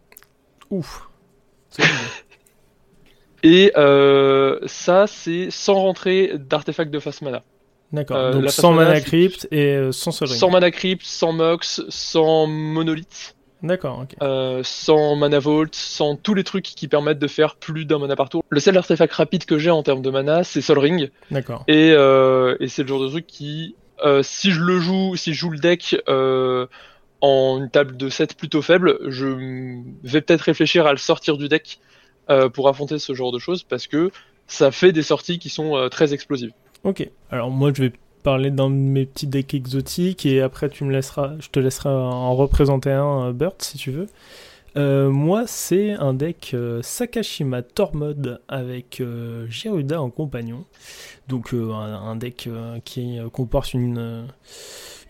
[0.71, 1.09] Ouf.
[3.43, 7.45] Et euh, ça, c'est sans rentrer d'artefacts de face mana.
[7.93, 8.17] D'accord.
[8.17, 10.41] Euh, Donc sans mana, crypt et euh, sans Sol Ring.
[10.41, 14.17] Sans mana crypt, sans mox, sans monolith, D'accord, ok.
[14.23, 18.15] euh, sans mana vault, sans tous les trucs qui permettent de faire plus d'un mana
[18.15, 18.45] par tour.
[18.49, 21.11] Le seul artefact rapide que j'ai en termes de mana, c'est Sol Ring.
[21.31, 21.65] D'accord.
[21.67, 25.33] Et, euh, et c'est le genre de truc qui, euh, si je le joue, si
[25.33, 25.97] je joue le deck
[27.23, 29.27] en une table de 7 plutôt faible, je
[30.03, 31.81] vais peut-être réfléchir à le sortir du deck
[32.53, 34.11] pour affronter ce genre de choses parce que
[34.47, 36.53] ça fait des sorties qui sont très explosives.
[36.85, 37.09] Ok.
[37.31, 37.93] Alors moi je vais
[38.27, 41.91] parler d'un de mes petits decks exotiques et après tu me laisseras, je te laisserai
[41.91, 44.09] en représenter un, euh, Burt, si tu veux.
[44.77, 50.65] Euh, moi c'est un deck euh, Sakashima Tormod avec euh, Giruda en compagnon.
[51.29, 52.49] Donc euh, un, deck
[52.85, 54.27] qui comporte une,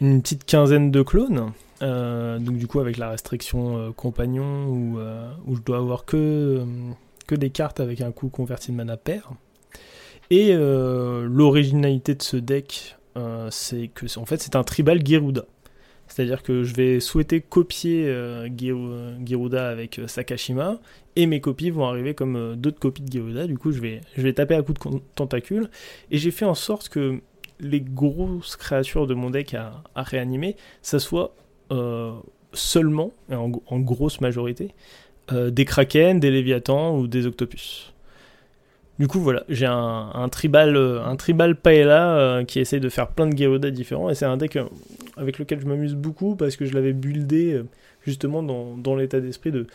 [0.03, 1.53] une petite quinzaine de clones.
[1.81, 4.99] Donc du coup avec la restriction compagnon où,
[5.55, 6.67] je dois avoir que,
[7.27, 9.31] que des cartes avec un coût converti de mana pair.
[10.29, 12.97] Et l'originalité de ce deck,
[13.51, 15.45] c'est que c'est- en fait c'est un tribal Geruda.
[16.09, 20.81] C'est-à-dire que je vais souhaiter copier euh, Geru- Geruda avec euh, Sakashima,
[21.17, 23.47] et mes copies vont arriver comme euh, d'autres copies de Geruda.
[23.47, 25.69] Du coup, je vais, taper à coups de tentacules.
[26.11, 27.21] Et j'ai fait en sorte que
[27.59, 31.35] les grosses créatures de mon deck à, réanimer, ça soit
[31.73, 32.12] euh,
[32.53, 34.75] seulement, en, en grosse majorité,
[35.33, 37.93] euh, des kraken, des léviathans ou des octopus.
[38.99, 43.09] Du coup, voilà, j'ai un, tribal, euh, un tribal paella euh, qui essaye de faire
[43.09, 44.64] plein de Geruda différents, et c'est un deck euh,
[45.18, 47.62] avec lequel je m'amuse beaucoup parce que je l'avais buildé
[48.07, 49.66] justement dans, l'état d'esprit de,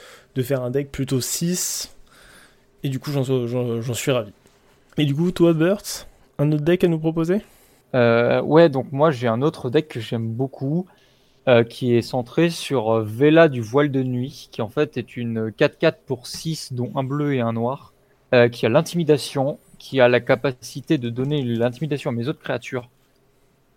[0.41, 1.95] faire un deck plutôt 6,
[2.83, 4.31] et du coup, j'en suis ravi.
[4.97, 6.07] Et du coup, toi, Burt,
[6.39, 7.41] un autre deck à nous proposer?
[7.93, 10.87] Euh, ouais, donc moi j'ai un autre deck que j'aime beaucoup,
[11.69, 15.95] qui est centré sur Vela du voile de nuit, qui en fait est une 4-4
[16.07, 17.90] pour 6, dont un bleu et un noir,
[18.33, 22.89] euh, qui a l'intimidation, qui a la capacité de donner l'intimidation à mes autres créatures,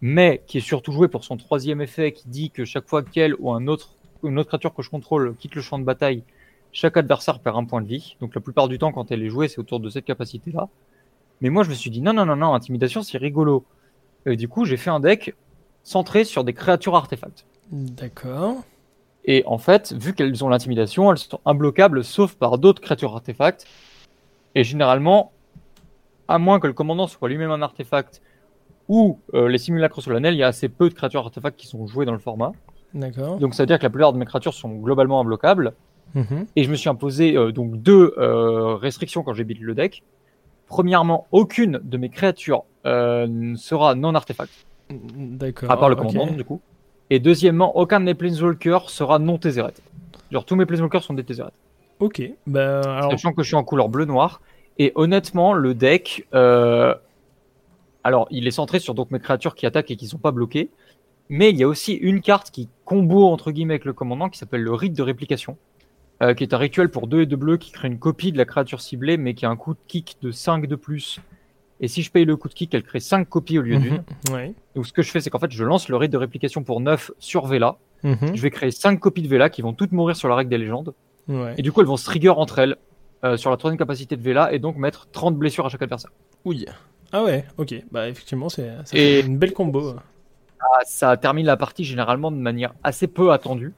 [0.00, 3.34] mais qui est surtout joué pour son troisième effet, qui dit que chaque fois qu'elle
[3.38, 6.22] ou un autre, une autre créature que je contrôle quitte le champ de bataille,
[6.72, 8.16] chaque adversaire perd un point de vie.
[8.20, 10.68] Donc la plupart du temps, quand elle est jouée, c'est autour de cette capacité-là.
[11.40, 13.64] Mais moi, je me suis dit non, non, non, non, intimidation, c'est rigolo.
[14.26, 15.34] Et du coup, j'ai fait un deck
[15.82, 17.46] centré sur des créatures artefacts.
[17.70, 18.62] D'accord.
[19.24, 23.66] Et en fait, vu qu'elles ont l'intimidation, elles sont imbloquables sauf par d'autres créatures artefacts.
[24.54, 25.32] Et généralement,
[26.28, 28.22] à moins que le commandant soit lui-même un artefact
[28.88, 31.86] ou euh, les simulacres solennels, il y a assez peu de créatures artefacts qui sont
[31.86, 32.52] jouées dans le format.
[32.92, 33.38] D'accord.
[33.38, 35.72] Donc ça veut dire que la plupart de mes créatures sont globalement imbloquables.
[36.14, 36.46] Mhm.
[36.54, 40.02] Et je me suis imposé euh, donc deux euh, restrictions quand j'ai build le deck.
[40.66, 44.52] Premièrement, aucune de mes créatures ne sera non artefact,
[44.90, 45.70] D'accord.
[45.70, 46.60] à part le commandant du coup.
[47.10, 49.74] Et deuxièmement, aucun de mes planeswalkers sera non Tézéret.
[50.30, 51.52] Genre tous mes planeswalkers sont des Tézéret.
[52.00, 52.22] Ok.
[52.46, 54.40] Bah, alors, Sachant que je suis en couleur bleu-noir.
[54.78, 56.94] Et honnêtement, le deck, euh,
[58.02, 60.68] alors il est centré sur donc mes créatures qui attaquent et qui sont pas bloquées.
[61.28, 64.38] Mais il y a aussi une carte qui combo entre guillemets avec le commandant qui
[64.38, 65.56] s'appelle le rite de réplication.
[66.22, 68.38] euh, qui est un rituel pour 2 et 2 bleus qui crée une copie de
[68.38, 71.20] la créature ciblée mais qui a un coût de kick de 5 de plus.
[71.80, 74.02] Et si je paye le coût de kick, elle crée 5 copies au lieu d'une.
[74.32, 74.54] Ouais.
[74.76, 76.80] Donc ce que je fais, c'est qu'en fait, je lance le rite de réplication pour
[76.80, 77.76] 9 sur Vela.
[78.04, 78.34] Mhm.
[78.34, 80.58] Je vais créer 5 copies de Vela qui vont toutes mourir sur la règle des
[80.58, 80.94] légendes.
[81.28, 81.54] Ouais.
[81.58, 82.76] Et du coup, elles vont se trigger entre elles
[83.24, 86.10] euh, sur la troisième capacité de Vela et donc mettre 30 blessures à chaque adversaire.
[86.44, 86.66] Oui.
[87.12, 87.74] Ah ouais, ok.
[87.92, 89.94] Bah effectivement, c'est ça Et- une belle combo.
[90.60, 93.72] Ah, ça termine la partie généralement de manière assez peu attendue.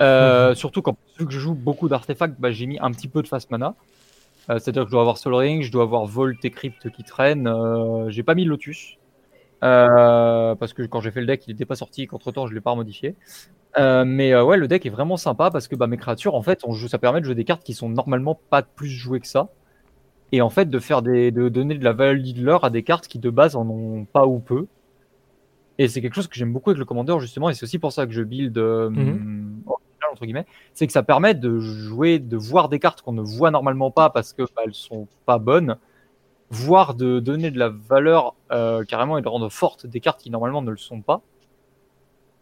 [0.00, 3.22] Euh, Surtout quand vu que je joue beaucoup d'artefacts, bah, j'ai mis un petit peu
[3.22, 3.74] de fast mana.
[4.50, 7.02] Euh, C'est-à-dire que je dois avoir Sol Ring, je dois avoir Volt et Crypt qui
[7.04, 7.48] traînent.
[7.48, 8.97] Euh, j'ai pas mis Lotus.
[9.64, 12.54] Euh, parce que quand j'ai fait le deck, il n'était pas sorti, qu'entre temps je
[12.54, 13.16] l'ai pas remodifié.
[13.78, 16.42] Euh, mais euh, ouais, le deck est vraiment sympa parce que bah, mes créatures, en
[16.42, 19.20] fait, on joue, ça permet de jouer des cartes qui sont normalement pas plus jouées
[19.20, 19.48] que ça.
[20.32, 23.18] Et en fait, de faire des, de donner de la valeur à des cartes qui
[23.18, 24.66] de base en ont pas ou peu.
[25.78, 27.92] Et c'est quelque chose que j'aime beaucoup avec le commandeur justement, et c'est aussi pour
[27.92, 29.62] ça que je build euh, Mhm.
[30.12, 33.50] entre guillemets, c'est que ça permet de jouer, de voir des cartes qu'on ne voit
[33.50, 35.76] normalement pas parce que bah, elles sont pas bonnes,
[36.50, 40.30] voire de donner de la valeur euh, carrément et de rendre forte des cartes qui
[40.30, 41.22] normalement ne le sont pas.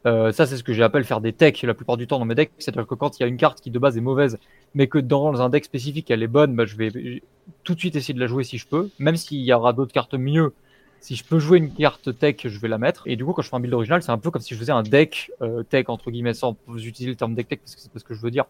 [0.07, 2.37] Euh, ça, c'est ce que j'appelle faire des techs la plupart du temps dans mes
[2.37, 2.53] decks.
[2.59, 4.39] C'est-à-dire que quand il y a une carte qui de base est mauvaise,
[4.75, 7.23] mais que dans un deck spécifique elle est bonne, bah, je vais
[7.65, 8.89] tout de suite essayer de la jouer si je peux.
[9.01, 10.53] Même s'il y aura d'autres cartes mieux,
[11.01, 13.03] si je peux jouer une carte tech, je vais la mettre.
[13.07, 14.59] Et du coup, quand je fais un build original, c'est un peu comme si je
[14.59, 17.81] faisais un deck euh, tech, entre guillemets, sans utiliser le terme deck tech parce que
[17.81, 18.45] c'est pas ce que je veux dire.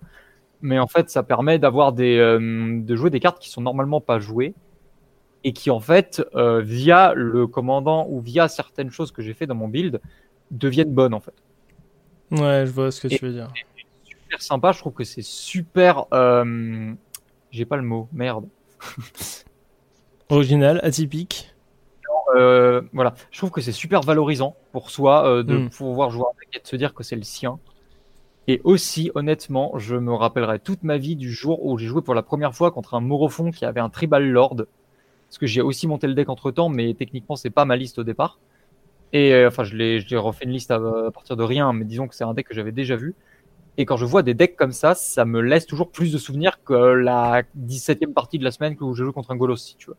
[0.61, 4.01] Mais en fait, ça permet d'avoir des, euh, de jouer des cartes qui sont normalement
[4.01, 4.55] pas jouées
[5.47, 9.47] et qui, en fait, euh, via le commandant ou via certaines choses que j'ai fait
[9.47, 10.01] dans mon build,
[10.51, 11.35] deviennent bonnes, en fait.
[12.33, 13.53] Ouais, je vois ce que tu veux dire.
[14.05, 16.07] Super sympa, je trouve que c'est super.
[16.13, 16.93] Euh...
[17.53, 18.49] J'ai pas le mot, merde.
[20.31, 21.55] Original, atypique.
[22.35, 25.71] Euh, voilà, je trouve que c'est super valorisant pour soi de Mm.
[25.71, 27.61] pouvoir jouer avec et de se dire que c'est le sien.
[28.49, 32.15] Et aussi, honnêtement, je me rappellerai toute ma vie du jour où j'ai joué pour
[32.15, 34.67] la première fois contre un Morofon qui avait un Tribal Lord.
[35.29, 37.99] Parce que j'ai aussi monté le deck entre temps, mais techniquement, c'est pas ma liste
[37.99, 38.39] au départ.
[39.13, 42.09] Et euh, enfin, je l'ai refait une liste à, à partir de rien, mais disons
[42.09, 43.15] que c'est un deck que j'avais déjà vu.
[43.79, 46.63] Et quand je vois des decks comme ça, ça me laisse toujours plus de souvenirs
[46.65, 49.91] que la 17e partie de la semaine où je joue contre un Golos, si tu
[49.91, 49.97] veux.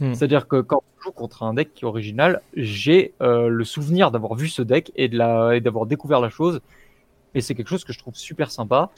[0.00, 0.14] Hmm.
[0.14, 4.10] C'est-à-dire que quand je joue contre un deck qui est original, j'ai euh, le souvenir
[4.10, 6.60] d'avoir vu ce deck et d'avoir découvert la chose.
[7.34, 8.90] Et c'est quelque chose que je trouve super sympa.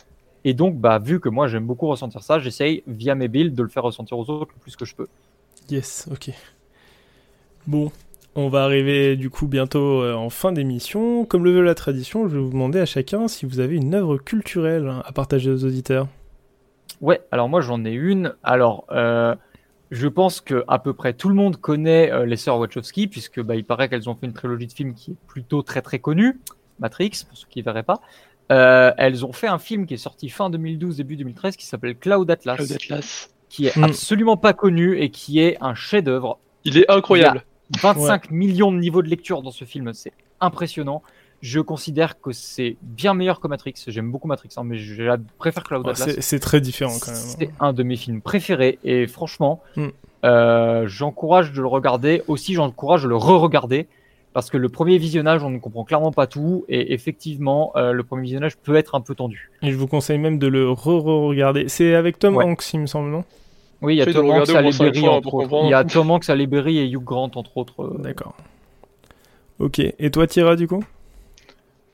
[0.45, 3.63] Et donc, bah, vu que moi j'aime beaucoup ressentir ça, j'essaye via mes builds de
[3.63, 5.09] le faire ressentir aux autres le plus que je peux.
[5.71, 6.31] Yes, ok.
[7.67, 7.93] Bon,
[8.35, 11.25] on va arriver du coup bientôt euh, en fin d'émission.
[11.25, 13.95] Comme le veut la tradition, je vais vous demander à chacun si vous avez une
[13.95, 16.09] œuvre culturelle à partager aux auditeurs.
[17.01, 18.35] Ouais, alors moi j'en ai une.
[18.43, 19.35] Alors, euh,
[19.91, 23.41] je pense que à peu près tout le monde connaît euh, les sœurs Wachowski, puisque
[23.41, 25.99] bah, il paraît qu'elles ont fait une trilogie de films qui est plutôt très très
[25.99, 26.41] connue,
[26.79, 28.01] Matrix, pour ceux qui ne verraient pas.
[28.51, 31.97] Euh, elles ont fait un film qui est sorti fin 2012, début 2013, qui s'appelle
[31.97, 33.32] Cloud Atlas, Cloud Atlas.
[33.53, 33.85] Qui est Hmm.
[33.85, 36.39] absolument pas connu et qui est un chef-d'œuvre.
[36.65, 37.45] Il est incroyable.
[37.81, 41.03] 25 millions de niveaux de lecture dans ce film, c'est impressionnant.
[41.43, 43.75] Je considère que c'est bien meilleur que Matrix.
[43.89, 45.03] J'aime beaucoup Matrix, hein, mais je
[45.39, 46.09] préfère Cloud Ouais, Atlas.
[46.15, 47.21] c'est c'est très différent quand même.
[47.21, 49.87] C'est un de mes films préférés et franchement, Mm.
[50.25, 52.23] euh, j'encourage de le regarder.
[52.29, 53.87] Aussi, j'encourage de le re-regarder
[54.35, 58.03] parce que le premier visionnage, on ne comprend clairement pas tout et effectivement, euh, le
[58.05, 59.51] premier visionnage peut être un peu tendu.
[59.63, 61.69] Et je vous conseille même de le re-regarder.
[61.69, 62.45] C'est avec Tom Ouais.
[62.45, 63.25] Hanks, il me semble, non?
[63.83, 65.35] Oui, il y a Tom Hanks, regarder au moins Ali cinq Berry, fois entre pour
[65.35, 65.43] autres.
[65.45, 65.67] comprendre.
[65.69, 67.83] Il y a Tom Hanks, Ali Berry et Hugh Grant entre autres.
[67.85, 67.99] euh.
[67.99, 68.35] D'accord.
[69.59, 70.85] Ok, et toi Tira du coup?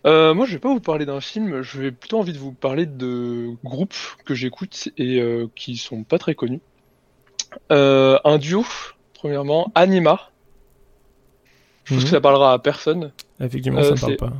[0.07, 2.53] Euh, moi, je vais pas vous parler d'un film, je vais plutôt envie de vous
[2.53, 6.61] parler de groupes que j'écoute et euh, qui sont pas très connus.
[7.73, 8.65] Euh, un duo,
[9.15, 10.31] premièrement, Anima.
[11.85, 12.05] Je pense Mhm.
[12.05, 13.13] que ça parlera à personne.
[13.41, 14.33] Effectivement, Euh, ça parle pas.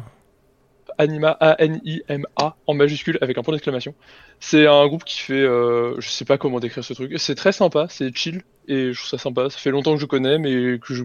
[0.99, 3.95] Anima, A-N-I-M-A, en majuscule avec un point d'exclamation.
[4.41, 7.15] C'est un groupe qui fait, euh, je sais pas comment décrire ce truc.
[7.19, 9.49] C'est très sympa, c'est chill et je trouve ça sympa.
[9.51, 11.05] Ça fait longtemps que je connais, mais que je,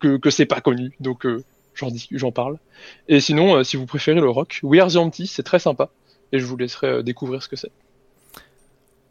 [0.00, 1.44] que, c'est pas connu, donc euh,
[2.10, 2.58] j'en parle.
[3.08, 5.90] Et sinon, euh, si vous préférez le rock, We Are the Empty, c'est très sympa
[6.32, 7.70] et je vous laisserai euh, découvrir ce que c'est.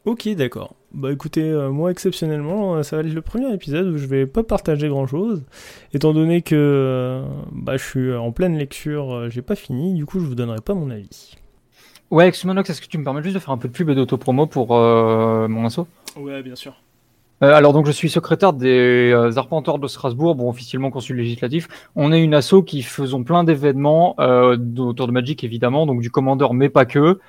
[0.06, 0.76] Ok, d'accord.
[0.94, 4.28] Bah écoutez, euh, moi exceptionnellement, euh, ça va être le premier épisode où je vais
[4.28, 5.44] pas partager grand chose,
[5.94, 10.06] étant donné que euh, bah, je suis en pleine lecture, euh, j'ai pas fini, du
[10.06, 11.36] coup je vous donnerai pas mon avis.
[12.12, 13.96] Ouais, Xmonox, est-ce que tu me permets juste de faire un peu de pub et
[13.96, 15.88] d'autopromo pour euh, mon asso?
[16.18, 16.76] Ouais, bien sûr.
[17.44, 21.68] Euh, alors donc je suis secrétaire des euh, arpenteurs de Strasbourg, bon officiellement consul législatif.
[21.96, 26.12] On est une asso qui faisons plein d'événements euh, autour de Magic évidemment, donc du
[26.12, 27.20] commandeur mais pas que.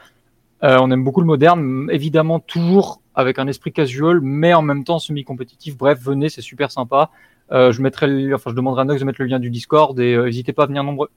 [0.62, 4.84] Euh, on aime beaucoup le moderne, évidemment toujours avec un esprit casual, mais en même
[4.84, 5.76] temps semi-compétitif.
[5.76, 7.10] Bref, venez, c'est super sympa.
[7.52, 9.98] Euh, je mettrai, le- enfin je demanderai à Nox de mettre le lien du Discord
[10.00, 11.10] et euh, n'hésitez pas à venir nombreux.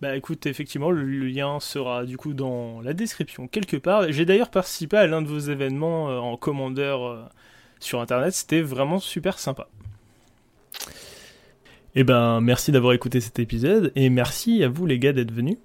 [0.00, 4.12] Bah écoute, effectivement, le, lien sera du coup dans la description quelque part.
[4.12, 7.22] J'ai d'ailleurs participé à l'un de vos événements euh, en commandeur euh,
[7.80, 9.68] sur internet, c'était vraiment super sympa.
[11.94, 15.56] Et ben merci d'avoir écouté cet épisode et merci à vous les gars d'être venus.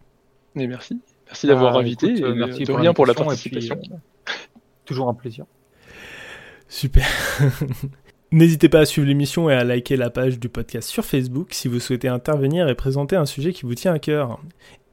[0.55, 1.01] Et merci.
[1.31, 3.75] Merci d'avoir Ah, invité écoute, euh, et merci de rien pour la et puis, participation.
[3.91, 4.31] euh,
[4.85, 5.45] toujours un plaisir.
[6.67, 7.05] Super.
[8.31, 11.67] N'hésitez pas à suivre l'émission et à liker la page du podcast sur Facebook si
[11.67, 14.39] vous souhaitez intervenir et présenter un sujet qui vous tient à cœur.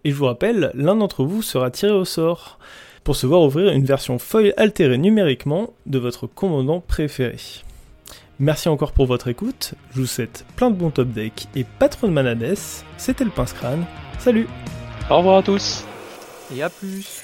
[0.05, 2.59] Et je vous rappelle, l'un d'entre vous sera tiré au sort
[3.05, 7.37] pour se voir ouvrir une version foil altérée numériquement de votre commandant préféré.
[8.41, 11.89] Merci encore pour votre écoute, je vous souhaite plein de bons top deck et pas
[11.89, 12.55] trop de manades,
[12.97, 13.85] c'était le pince crâne,
[14.21, 14.47] salut
[15.11, 15.88] Au revoir à tous
[16.55, 17.23] et à plus.